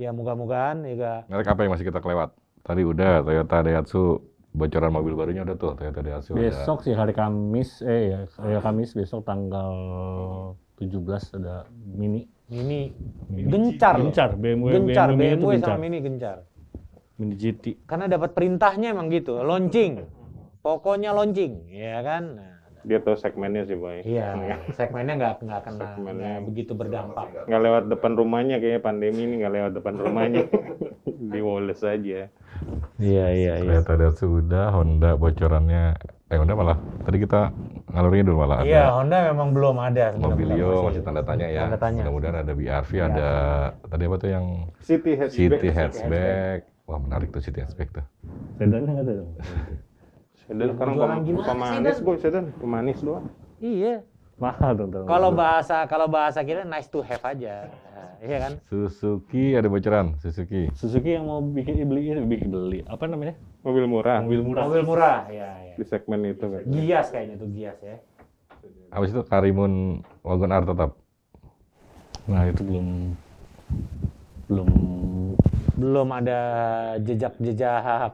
Ya 0.00 0.16
mudah-mudahan 0.16 0.80
juga 0.88 1.28
Merek 1.28 1.48
apa 1.52 1.60
yang 1.60 1.72
masih 1.76 1.84
kita 1.84 2.00
kelewat? 2.00 2.32
Tadi 2.64 2.82
udah 2.88 3.20
Toyota 3.20 3.60
Daihatsu 3.60 4.02
bocoran 4.50 4.90
mobil 4.90 5.12
barunya 5.12 5.44
udah 5.44 5.56
tuh 5.60 5.76
Toyota 5.76 6.00
Daihatsu. 6.00 6.32
ada. 6.34 6.40
Besok 6.40 6.78
sih 6.88 6.96
hari 6.96 7.12
Kamis, 7.12 7.84
eh 7.84 8.02
ya, 8.08 8.20
hari 8.40 8.58
Kamis 8.64 8.96
besok 8.96 9.28
tanggal 9.28 9.72
17 10.80 11.36
ada 11.36 11.68
Mini. 11.70 12.24
ini 12.50 12.90
gencar 13.30 13.94
loh. 14.00 14.10
Gencar, 14.10 14.34
BMW, 14.34 14.74
Gencar 14.74 15.08
Mini 15.14 15.38
itu 15.38 15.46
BMW 15.46 15.54
gencar. 15.54 15.68
sama 15.70 15.78
Mini 15.78 15.98
gencar. 16.02 16.36
Mini 17.20 17.34
GT. 17.38 17.64
Karena 17.86 18.08
dapat 18.10 18.34
perintahnya 18.34 18.90
emang 18.90 19.06
gitu, 19.12 19.38
launching. 19.38 20.02
Pokoknya 20.58 21.14
launching, 21.14 21.70
ya 21.70 22.02
kan? 22.02 22.24
Nah, 22.34 22.49
Dia 22.80 22.98
tahu 23.04 23.16
segmennya 23.16 23.68
sih, 23.68 23.76
Boy. 23.76 24.00
Iya, 24.02 24.32
segmennya 24.72 25.14
nggak 25.20 25.34
nggak 25.44 25.60
kena 25.68 25.84
Segmennya. 25.96 26.16
nggak 26.16 26.38
begitu 26.48 26.72
berdampak. 26.72 27.26
Nggak 27.44 27.60
lewat 27.60 27.84
depan 27.92 28.12
rumahnya 28.16 28.56
kayaknya 28.56 28.80
pandemi 28.80 29.20
ini 29.28 29.34
nggak 29.44 29.52
lewat 29.52 29.72
depan 29.76 29.94
rumahnya. 30.00 30.42
Di 31.32 31.40
Wallace 31.44 31.84
aja. 31.84 32.20
Iya 33.00 33.26
iya 33.32 33.52
Toyota 33.64 33.96
Daihatsu 33.96 34.26
udah, 34.44 34.72
Honda 34.76 35.16
bocorannya 35.16 35.96
eh 36.30 36.38
Honda 36.38 36.54
malah 36.54 36.78
tadi 37.02 37.18
kita 37.18 37.50
ngalurin 37.90 38.22
dulu 38.22 38.46
malah 38.46 38.62
Iya, 38.62 38.86
ada 38.86 38.92
Honda 39.02 39.18
memang 39.34 39.48
belum 39.50 39.76
ada. 39.82 40.04
Mobilio 40.14 40.86
masih 40.86 41.02
tanda 41.02 41.24
tanya 41.26 41.46
ya. 41.50 41.66
Tanda 41.66 41.78
tanya. 41.80 42.02
Mudah-mudahan 42.06 42.36
ada 42.46 42.52
BRV, 42.54 42.90
ada 43.02 43.30
tadi 43.88 44.02
apa 44.06 44.16
tuh 44.20 44.30
yang 44.30 44.46
City 44.84 45.12
hatchback. 45.18 45.36
City 45.36 45.68
hatchback. 45.74 46.58
Wah 46.86 46.98
menarik 47.02 47.28
tuh 47.34 47.42
City 47.42 47.60
hatchback 47.64 47.90
tuh. 47.90 48.04
Sedannya 48.60 48.90
nggak 48.94 49.04
ada 49.04 49.12
dong. 49.24 49.30
Sedan 50.50 50.74
sekarang 50.74 50.94
pem- 50.98 51.22
gimana 51.22 51.46
pemanis, 51.46 51.94
sedan? 51.94 52.02
Boy, 52.02 52.16
sedan. 52.18 52.44
Pemanis 52.58 52.98
doang. 53.06 53.26
Iya. 53.62 54.02
Mahal 54.40 54.72
dong. 54.74 54.90
dong. 54.90 55.06
Kalau 55.06 55.30
bahasa 55.30 55.86
kalau 55.86 56.10
bahasa 56.10 56.42
kita 56.42 56.66
nice 56.66 56.90
to 56.90 57.04
have 57.06 57.22
aja. 57.22 57.70
Nah, 57.70 58.10
iya 58.18 58.38
kan? 58.42 58.52
Suzuki 58.66 59.54
ada 59.54 59.70
bocoran, 59.70 60.18
Suzuki. 60.18 60.66
Suzuki 60.74 61.14
yang 61.14 61.30
mau 61.30 61.38
bikin 61.38 61.86
beli 61.86 62.10
ini 62.10 62.24
bikin 62.26 62.50
beli 62.50 62.82
apa 62.88 63.06
namanya? 63.06 63.38
Mobil 63.62 63.84
murah. 63.86 64.18
Mobil 64.26 64.40
murah. 64.42 64.64
Mobil 64.66 64.82
murah, 64.82 65.18
ya, 65.30 65.54
ya. 65.70 65.74
Di 65.78 65.84
segmen 65.86 66.24
itu 66.26 66.42
kan. 66.50 66.60
Gias 66.66 67.06
kayaknya 67.14 67.36
tuh 67.38 67.48
Gias 67.54 67.78
ya. 67.84 67.96
Habis 68.90 69.14
itu 69.14 69.22
Karimun 69.22 70.02
Wagon 70.26 70.50
R 70.50 70.64
tetap. 70.66 70.90
Nah 72.26 72.42
itu 72.50 72.66
belum 72.66 72.86
belum 74.50 74.68
Belum 75.80 76.08
ada 76.12 76.40
jejak-jejak 77.00 78.12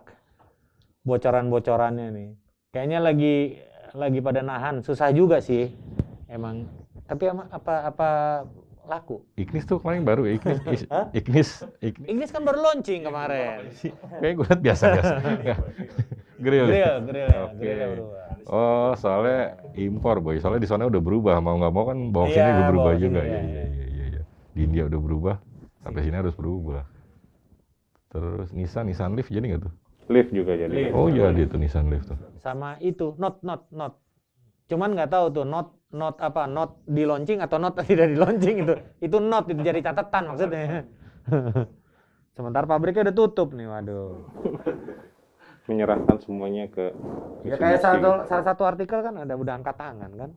bocoran-bocorannya 1.07 2.07
nih. 2.11 2.29
Kayaknya 2.75 2.99
lagi 2.99 3.35
lagi 3.95 4.19
pada 4.21 4.43
nahan, 4.43 4.83
susah 4.83 5.15
juga 5.15 5.39
sih. 5.39 5.71
Emang 6.27 6.67
tapi 7.07 7.31
ama- 7.31 7.49
apa 7.49 7.75
apa 7.87 8.09
laku? 8.87 9.23
Ignis 9.39 9.63
tuh 9.65 9.79
kemarin 9.79 10.03
baru 10.03 10.27
ya, 10.27 10.33
Ignis. 10.37 10.59
Ignis, 11.19 11.49
Ignis. 11.81 12.07
Inggris 12.11 12.31
kan 12.35 12.43
baru 12.43 12.59
launching 12.61 13.07
kemarin. 13.07 13.71
Kayak 14.21 14.33
gue 14.35 14.47
liat 14.51 14.61
biasa-biasa. 14.61 15.15
Grill. 16.37 16.67
Grill, 16.69 16.97
grill, 17.09 17.31
ya, 17.33 17.41
Oke. 17.49 17.57
grillnya 17.57 17.89
berubah. 17.97 18.25
Oh, 18.47 18.91
soalnya 18.95 19.41
impor 19.75 20.21
boy. 20.21 20.37
Soalnya 20.39 20.63
di 20.63 20.71
sana 20.71 20.87
udah 20.87 21.01
berubah. 21.03 21.39
Mau 21.41 21.57
nggak 21.59 21.73
mau 21.73 21.85
kan 21.89 21.99
bawang 22.15 22.31
Iya, 22.31 22.37
sini 22.37 22.51
juga 22.53 22.67
berubah 22.71 22.93
juga. 23.01 23.21
Iya, 23.23 23.27
iya, 23.27 23.41
iya, 23.41 23.65
iya, 23.65 23.87
iya, 23.89 24.05
iya. 24.13 24.23
Di 24.53 24.61
India 24.63 24.83
udah 24.87 25.01
berubah. 25.01 25.35
Sampai 25.83 26.01
sini 26.03 26.17
harus 26.19 26.35
berubah. 26.37 26.83
Terus 28.11 28.49
Nissan, 28.55 28.87
Nissan 28.87 29.15
Leaf 29.17 29.31
jadi 29.31 29.47
nggak 29.55 29.63
tuh? 29.67 29.75
Lift 30.07 30.31
juga 30.31 30.55
jadi. 30.55 30.71
Lift. 30.71 30.95
Oh 30.95 31.11
iya 31.11 31.35
dia 31.35 31.47
tuh 31.51 31.59
Nissan 31.59 31.91
Leaf 31.91 32.07
tuh. 32.07 32.19
Sama 32.39 32.79
itu, 32.79 33.19
not 33.19 33.43
not 33.43 33.67
not. 33.75 33.99
Cuman 34.71 34.95
nggak 34.95 35.11
tahu 35.11 35.27
tuh 35.35 35.47
not 35.47 35.75
not 35.91 36.19
apa 36.23 36.47
not 36.47 36.79
di 36.87 37.03
launching 37.03 37.43
atau 37.43 37.59
not 37.59 37.75
tidak 37.87 38.11
di 38.11 38.17
launching 38.19 38.57
itu. 38.63 38.75
Itu 39.03 39.19
not 39.19 39.51
itu 39.51 39.61
jadi 39.63 39.83
catatan 39.83 40.35
maksudnya. 40.35 40.87
Sementara 42.37 42.69
pabriknya 42.69 43.09
udah 43.09 43.17
tutup 43.17 43.49
nih, 43.57 43.65
waduh. 43.65 44.29
Menyerahkan 45.67 46.23
semuanya 46.23 46.71
ke 46.71 46.95
Ya 47.43 47.59
kayak 47.59 47.83
satu, 47.83 48.23
salah 48.31 48.45
satu 48.47 48.63
artikel 48.63 49.03
kan 49.03 49.19
ada 49.19 49.35
udah 49.35 49.59
angkat 49.59 49.75
tangan 49.75 50.11
kan, 50.15 50.31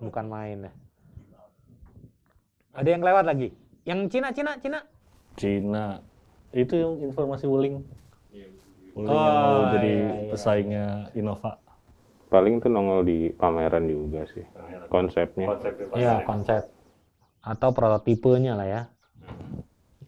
bukan 0.00 0.24
main 0.32 0.58
ya. 0.68 0.72
Ada 2.72 2.88
yang 2.88 3.02
lewat 3.04 3.24
lagi. 3.28 3.52
Yang 3.84 3.98
Cina, 4.16 4.28
Cina, 4.32 4.52
Cina. 4.60 4.80
Cina 5.36 5.86
itu 6.56 6.72
yang 6.76 6.92
informasi 7.04 7.44
Wuling. 7.44 7.84
Wuling 8.96 9.12
Oh, 9.12 9.20
yang 9.20 9.36
mau 9.36 9.60
jadi 9.76 9.90
iya, 9.92 10.08
iya. 10.08 10.30
pesaingnya 10.32 10.86
Innova. 11.12 11.52
paling 12.26 12.58
tuh 12.58 12.72
nongol 12.72 13.06
di 13.06 13.30
pameran 13.30 13.86
juga 13.86 14.26
sih 14.26 14.42
konsepnya. 14.90 15.46
Iya, 15.94 16.26
konsep 16.26 16.66
atau 17.38 17.70
prototipenya 17.70 18.58
lah 18.58 18.66
ya. 18.66 18.82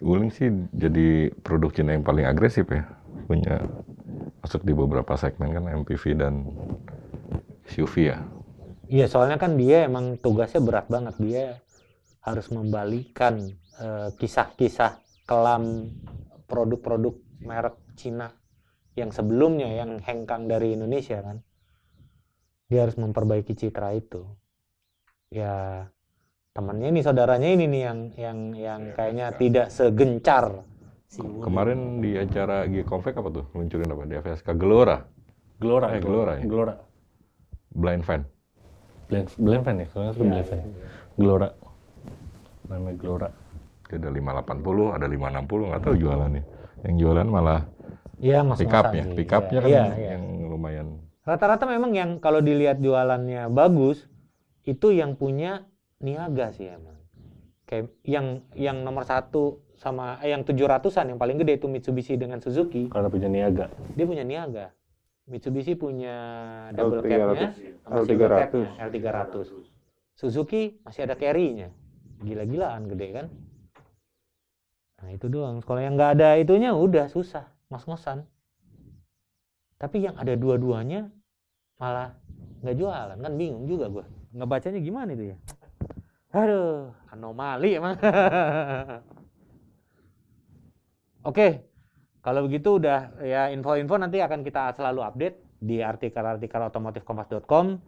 Wuling 0.02 0.34
sih 0.34 0.50
jadi 0.74 1.30
produk 1.46 1.70
Cina 1.70 1.94
yang 1.94 2.02
paling 2.02 2.26
agresif 2.26 2.66
ya. 2.72 2.82
Punya 3.30 3.62
masuk 4.42 4.66
di 4.66 4.74
beberapa 4.74 5.14
segmen 5.14 5.54
kan 5.54 5.68
MPV 5.68 6.04
dan 6.18 6.34
SUV 7.70 8.10
ya. 8.10 8.18
Iya, 8.88 9.06
soalnya 9.06 9.36
kan 9.38 9.54
dia 9.54 9.84
emang 9.86 10.18
tugasnya 10.18 10.58
berat 10.58 10.88
banget. 10.90 11.14
Dia 11.22 11.44
harus 12.24 12.50
membalikan 12.50 13.46
eh, 13.78 14.08
kisah-kisah 14.18 14.98
kelam 15.22 15.92
produk-produk 16.50 17.14
merek 17.44 17.76
Cina 17.94 18.32
yang 18.98 19.10
sebelumnya 19.10 19.70
yang 19.70 20.02
hengkang 20.02 20.50
dari 20.50 20.74
Indonesia 20.74 21.22
kan. 21.22 21.38
dia 22.68 22.84
harus 22.84 23.00
memperbaiki 23.00 23.56
citra 23.56 23.96
itu 23.96 24.28
ya 25.32 25.88
temannya 26.52 26.92
ini 26.92 27.00
saudaranya 27.00 27.48
ini 27.48 27.64
nih 27.64 27.80
yang 27.80 27.98
yang 28.12 28.38
yang 28.52 28.80
kayaknya 28.92 29.32
tidak 29.32 29.66
segencar 29.72 30.68
si. 31.08 31.24
Kemarin 31.24 32.04
di 32.04 32.12
acara 32.12 32.68
G 32.68 32.84
Convec 32.84 33.16
apa 33.16 33.32
tuh? 33.32 33.44
Luncurin 33.56 33.88
apa? 33.88 34.04
Di 34.04 34.20
FSK 34.20 34.52
Gelora. 34.52 35.00
Gelora, 35.56 35.96
Eh, 35.96 36.00
Gelora 36.04 36.32
ya? 36.36 36.44
Gelora. 36.44 36.74
Blind 37.72 38.04
fan. 38.04 38.22
Blend, 39.08 39.32
blend 39.40 39.62
fan 39.64 39.76
ya, 39.80 39.86
soalnya 39.88 40.12
itu 40.12 40.20
Iya, 40.20 40.28
blend 40.28 40.46
fan. 40.52 40.60
Gelora. 41.16 41.48
Namanya 42.68 42.96
Gelora. 43.00 43.28
Ada 43.88 44.08
580, 44.12 44.92
ada 44.92 45.06
560, 45.08 45.72
nggak 45.72 45.82
tahu 45.82 45.94
jualannya. 45.96 46.44
Yang 46.84 46.94
jualan 47.00 47.26
malah 47.26 47.60
ya 48.18 48.42
mas 48.42 48.58
pick 48.58 48.74
up 48.74 48.90
ya. 48.94 49.04
Pick 49.14 49.30
up-nya 49.30 49.58
kan 49.62 49.68
iya, 49.70 49.78
yang, 49.82 49.90
iya. 49.94 50.08
yang 50.18 50.24
lumayan. 50.50 50.86
rata-rata 51.22 51.68
memang 51.68 51.92
yang 51.92 52.10
kalau 52.18 52.40
dilihat 52.40 52.80
jualannya 52.80 53.52
bagus 53.52 54.08
itu 54.64 54.92
yang 54.92 55.16
punya 55.16 55.68
niaga 56.00 56.52
sih 56.54 56.68
emang 56.72 56.98
kayak 57.68 57.92
yang 58.04 58.42
yang 58.56 58.80
nomor 58.80 59.04
satu 59.04 59.60
sama 59.76 60.18
eh, 60.24 60.32
yang 60.32 60.42
700-an 60.42 61.14
yang 61.14 61.20
paling 61.20 61.36
gede 61.38 61.60
itu 61.60 61.68
Mitsubishi 61.70 62.18
dengan 62.18 62.42
Suzuki 62.42 62.90
Karena 62.90 63.12
punya 63.12 63.28
niaga. 63.30 63.66
dia 63.94 64.06
punya 64.08 64.24
niaga 64.24 64.66
Mitsubishi 65.28 65.76
punya 65.76 66.16
double 66.72 67.04
L300, 67.04 67.12
cab-nya 67.12 67.48
sama 67.84 68.00
single 68.08 68.28
L300. 68.32 68.40
cab-nya, 68.40 68.70
L300 68.88 69.34
Suzuki 70.18 70.62
masih 70.82 71.00
ada 71.04 71.14
carry-nya 71.14 71.68
gila-gilaan 72.24 72.88
gede 72.90 73.08
kan 73.12 73.26
nah 74.98 75.14
itu 75.14 75.30
doang 75.30 75.62
kalau 75.62 75.78
yang 75.78 75.94
nggak 75.94 76.18
ada 76.18 76.40
itunya 76.40 76.74
udah 76.74 77.06
susah 77.06 77.46
ngos-ngosan. 77.68 78.24
Tapi 79.78 80.02
yang 80.02 80.18
ada 80.18 80.34
dua-duanya 80.34 81.06
malah 81.78 82.18
nggak 82.64 82.76
jualan. 82.76 83.18
Kan 83.20 83.34
bingung 83.38 83.64
juga 83.70 83.86
gua. 83.88 84.04
Ngebacanya 84.34 84.80
gimana 84.82 85.14
itu 85.14 85.32
ya? 85.32 85.36
Aduh 86.34 86.92
anomali 87.08 87.78
emang. 87.78 87.96
Oke 91.28 91.64
kalau 92.18 92.44
begitu 92.44 92.76
udah 92.76 93.14
ya 93.24 93.48
info-info 93.54 93.96
nanti 93.96 94.20
akan 94.20 94.44
kita 94.44 94.76
selalu 94.76 95.00
update 95.06 95.36
di 95.62 95.80
artikel-artikel 95.80 96.60
otomotifkompas.com 96.68 97.80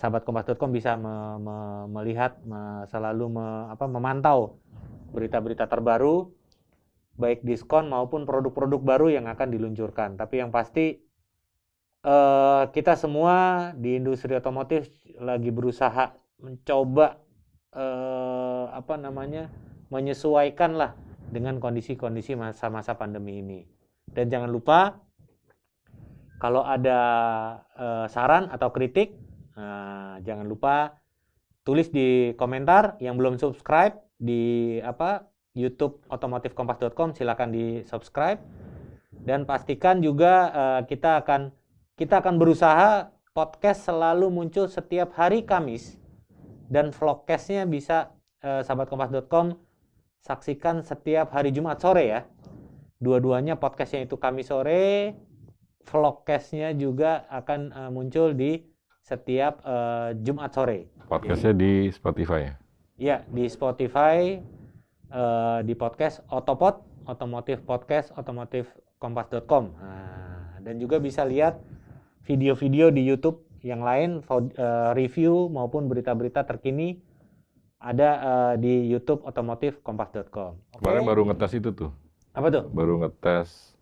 sahabat 0.00 0.24
kompas.com 0.24 0.72
bisa 0.72 0.96
me- 0.96 1.36
me- 1.44 1.86
melihat 1.92 2.40
me- 2.40 2.88
selalu 2.88 3.36
me- 3.36 3.68
apa, 3.68 3.84
memantau 3.84 4.56
berita-berita 5.12 5.68
terbaru 5.68 6.32
baik 7.16 7.42
diskon 7.44 7.90
maupun 7.90 8.24
produk-produk 8.24 8.80
baru 8.80 9.06
yang 9.12 9.26
akan 9.26 9.48
diluncurkan. 9.52 10.16
Tapi 10.16 10.40
yang 10.40 10.50
pasti 10.52 10.98
eh, 12.04 12.62
kita 12.70 12.96
semua 12.96 13.70
di 13.76 14.00
industri 14.00 14.36
otomotif 14.36 14.88
lagi 15.20 15.52
berusaha 15.52 16.16
mencoba 16.40 17.20
eh, 17.76 18.64
apa 18.72 18.94
namanya 18.96 19.52
menyesuaikan 19.90 20.78
lah 20.78 20.96
dengan 21.30 21.62
kondisi-kondisi 21.62 22.34
masa-masa 22.34 22.96
pandemi 22.96 23.38
ini. 23.42 23.60
Dan 24.10 24.26
jangan 24.26 24.50
lupa 24.50 24.98
kalau 26.40 26.64
ada 26.64 27.00
eh, 27.76 28.06
saran 28.08 28.48
atau 28.48 28.72
kritik 28.72 29.14
nah, 29.54 30.18
jangan 30.24 30.48
lupa 30.48 30.98
tulis 31.62 31.92
di 31.92 32.32
komentar. 32.34 32.96
Yang 32.98 33.14
belum 33.20 33.34
subscribe 33.36 34.00
di 34.16 34.76
apa 34.82 35.29
YouTube 35.54 36.02
otomotifkompas.com 36.06 37.14
silakan 37.14 37.50
di 37.50 37.82
subscribe 37.86 38.38
dan 39.10 39.44
pastikan 39.44 39.98
juga 39.98 40.50
eh, 40.50 40.80
kita 40.86 41.22
akan 41.24 41.50
kita 41.98 42.24
akan 42.24 42.40
berusaha 42.40 43.12
podcast 43.30 43.86
selalu 43.86 44.32
muncul 44.32 44.66
setiap 44.66 45.14
hari 45.14 45.46
Kamis 45.46 46.00
dan 46.70 46.94
vlogcastnya 46.94 47.66
bisa 47.66 48.14
eh, 48.40 48.62
sahabatkompas.com 48.62 49.58
saksikan 50.20 50.84
setiap 50.84 51.32
hari 51.32 51.50
Jumat 51.50 51.80
sore 51.80 52.04
ya. 52.06 52.20
Dua-duanya 53.00 53.56
podcastnya 53.56 54.04
itu 54.04 54.20
Kamis 54.20 54.52
sore, 54.52 55.16
vlogcastnya 55.88 56.76
juga 56.76 57.24
akan 57.32 57.60
eh, 57.72 57.90
muncul 57.90 58.36
di 58.36 58.60
setiap 59.00 59.64
eh, 59.64 60.10
Jumat 60.20 60.52
sore. 60.52 60.92
Podcastnya 61.08 61.56
di 61.56 61.88
Spotify 61.90 62.40
ya. 62.46 62.54
Ya, 63.00 63.16
di 63.32 63.48
Spotify, 63.48 64.44
eh, 65.10 65.60
di 65.66 65.74
podcast 65.74 66.22
Otopod, 66.30 66.80
Otomotif 67.06 67.60
Podcast, 67.66 68.14
otomotifkompas.com. 68.14 69.64
Nah, 69.76 70.58
dan 70.62 70.78
juga 70.78 71.02
bisa 71.02 71.26
lihat 71.26 71.58
video-video 72.24 72.94
di 72.94 73.02
YouTube 73.04 73.42
yang 73.60 73.84
lain, 73.84 74.24
eh, 74.24 74.90
review 74.96 75.52
maupun 75.52 75.90
berita-berita 75.90 76.48
terkini 76.48 77.02
ada 77.80 78.10
eh, 78.20 78.54
di 78.60 78.74
YouTube 78.88 79.24
otomotifkompas.com. 79.24 80.50
Oke? 80.76 80.80
Kemarin 80.80 81.02
baru 81.04 81.22
ngetes 81.32 81.52
itu 81.56 81.70
tuh. 81.72 81.90
Apa 82.36 82.48
tuh? 82.52 82.64
Baru 82.70 83.00
ngetes 83.04 83.74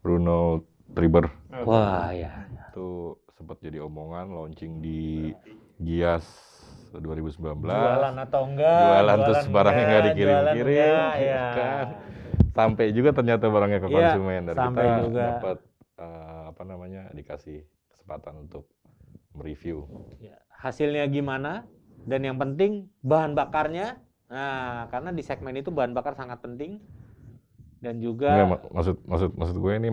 Bruno 0.00 0.64
Triber. 0.92 1.28
Wah, 1.64 2.12
ya. 2.14 2.48
Itu 2.70 3.18
sempat 3.36 3.60
jadi 3.60 3.82
omongan 3.84 4.32
launching 4.32 4.80
di 4.80 5.32
Gias 5.78 6.24
2019. 6.92 7.64
Jualan 7.68 8.14
atau 8.24 8.42
enggak? 8.48 8.80
Jualan 8.80 9.18
terus 9.24 9.44
barangnya 9.48 9.84
nggak 9.84 10.00
enggak, 10.00 10.06
dikirim-kirim, 10.12 10.74
jualan 10.74 10.94
enggak, 10.96 11.14
ya. 11.20 11.46
kan. 11.52 11.86
Sampai 12.56 12.84
juga 12.90 13.10
ternyata 13.14 13.44
barangnya 13.46 13.80
ke 13.80 13.88
Iya, 13.88 13.94
konsumen 13.94 14.40
dan 14.50 14.54
sampai 14.56 14.84
kita 14.84 15.00
juga. 15.04 15.24
dapat 15.38 15.58
eh, 15.98 16.42
apa 16.50 16.62
namanya 16.64 17.02
dikasih 17.12 17.58
kesempatan 17.92 18.34
untuk 18.48 18.64
mereview. 19.36 19.86
Ya, 20.18 20.38
hasilnya 20.58 21.06
gimana 21.06 21.68
dan 22.06 22.20
yang 22.26 22.38
penting 22.38 22.90
bahan 23.02 23.34
bakarnya 23.34 23.98
nah 24.28 24.84
karena 24.92 25.08
di 25.08 25.24
segmen 25.24 25.56
itu 25.56 25.72
bahan 25.72 25.96
bakar 25.96 26.12
sangat 26.12 26.44
penting 26.44 26.84
dan 27.78 27.94
juga 27.98 28.30
Enggak, 28.34 28.48
mak- 28.50 28.66
maksud 28.74 28.96
maksud 29.06 29.30
maksud 29.38 29.56
gue 29.56 29.72
ini 29.78 29.88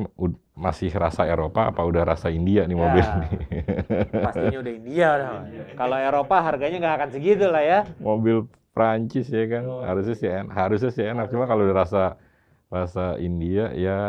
masih 0.57 0.89
rasa 0.89 1.29
Eropa 1.29 1.69
apa 1.69 1.81
udah 1.85 2.03
rasa 2.03 2.33
India 2.33 2.65
nih 2.65 2.73
Ya. 2.73 2.81
mobil 2.81 3.03
ini? 3.05 3.29
pastinya 4.25 4.59
udah 4.59 4.73
India 4.73 5.09
dah. 5.15 5.31
kalau 5.77 5.97
Eropa 5.97 6.35
harganya 6.41 6.77
nggak 6.81 6.95
akan 6.97 7.09
segitu 7.13 7.45
lah 7.45 7.61
ya. 7.61 7.79
Mobil 8.01 8.49
Prancis 8.73 9.29
ya 9.29 9.45
kan? 9.47 9.63
Oh. 9.63 9.81
harusnya 9.85 10.15
sih 10.17 10.27
en- 10.27 10.49
harusnya 10.49 10.91
sih 10.91 11.05
enak. 11.05 11.29
Cuma 11.29 11.45
kalau 11.45 11.61
udah 11.63 11.77
rasa 11.77 12.03
rasa 12.65 13.15
India 13.21 13.69
ya 13.71 13.99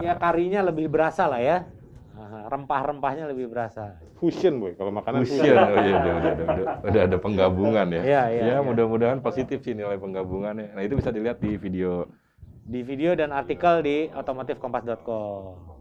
ya 0.00 0.16
karinya 0.16 0.64
lebih 0.64 0.88
berasa 0.88 1.28
lah 1.28 1.38
ya. 1.38 1.68
Ah, 2.14 2.46
rempah-rempahnya 2.46 3.26
lebih 3.26 3.50
berasa. 3.50 3.98
Fusion 4.16 4.56
boy, 4.56 4.78
kalau 4.78 4.94
makanan 4.94 5.26
fusion. 5.26 5.58
oh 5.58 5.76
iya 5.76 5.92
udah, 5.98 6.12
udah, 6.14 6.14
udah, 6.14 6.46
udah, 6.46 6.66
udah 6.86 7.02
ada 7.10 7.16
penggabungan 7.18 7.86
ya. 7.90 8.02
Iya, 8.06 8.22
iya, 8.30 8.40
ya 8.40 8.54
iya. 8.54 8.58
mudah-mudahan 8.62 9.18
positif 9.18 9.60
sih 9.60 9.74
nilai 9.74 9.98
penggabungannya. 9.98 10.72
Nah 10.72 10.82
itu 10.86 10.94
bisa 10.94 11.10
dilihat 11.10 11.42
di 11.42 11.58
video 11.58 12.06
di 12.64 12.80
video 12.80 13.12
dan 13.12 13.30
artikel 13.30 13.84
di 13.84 14.08
otomotifkompas.com. 14.12 15.74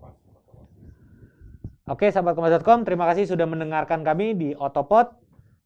Oke, 1.84 2.08
sahabat 2.16 2.40
kompas.com, 2.40 2.88
terima 2.88 3.04
kasih 3.12 3.28
sudah 3.28 3.44
mendengarkan 3.44 4.08
kami 4.08 4.40
di 4.40 4.50
Otopod. 4.56 5.12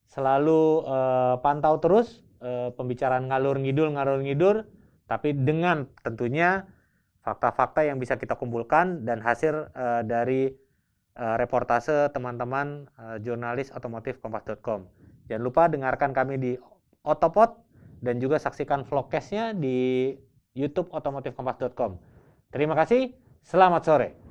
Selalu 0.09 0.82
eh, 0.82 1.36
pantau 1.45 1.78
terus 1.78 2.26
eh, 2.41 2.74
pembicaraan 2.74 3.30
ngalur 3.30 3.61
ngidul 3.61 3.93
ngalur 3.93 4.26
ngidur, 4.26 4.65
tapi 5.05 5.38
dengan 5.38 5.86
tentunya 6.01 6.65
fakta-fakta 7.22 7.86
yang 7.86 8.01
bisa 8.01 8.18
kita 8.18 8.34
kumpulkan 8.34 9.05
dan 9.05 9.22
hasil 9.22 9.70
eh, 9.74 10.01
dari 10.05 10.43
reportase 11.18 12.13
teman-teman 12.13 12.86
jurnalis 13.26 13.74
otomotif 13.74 14.22
kompas.com. 14.22 14.86
Jangan 15.26 15.41
lupa 15.41 15.65
dengarkan 15.65 16.13
kami 16.13 16.38
di 16.38 16.53
Otopod 17.01 17.57
dan 18.05 18.22
juga 18.22 18.38
saksikan 18.38 18.86
vlogcastnya 18.86 19.57
di 19.57 20.13
YouTube 20.58 20.89
otomotifkompas.com. 20.89 22.01
Terima 22.49 22.74
kasih, 22.74 23.14
selamat 23.45 23.82
sore. 23.86 24.26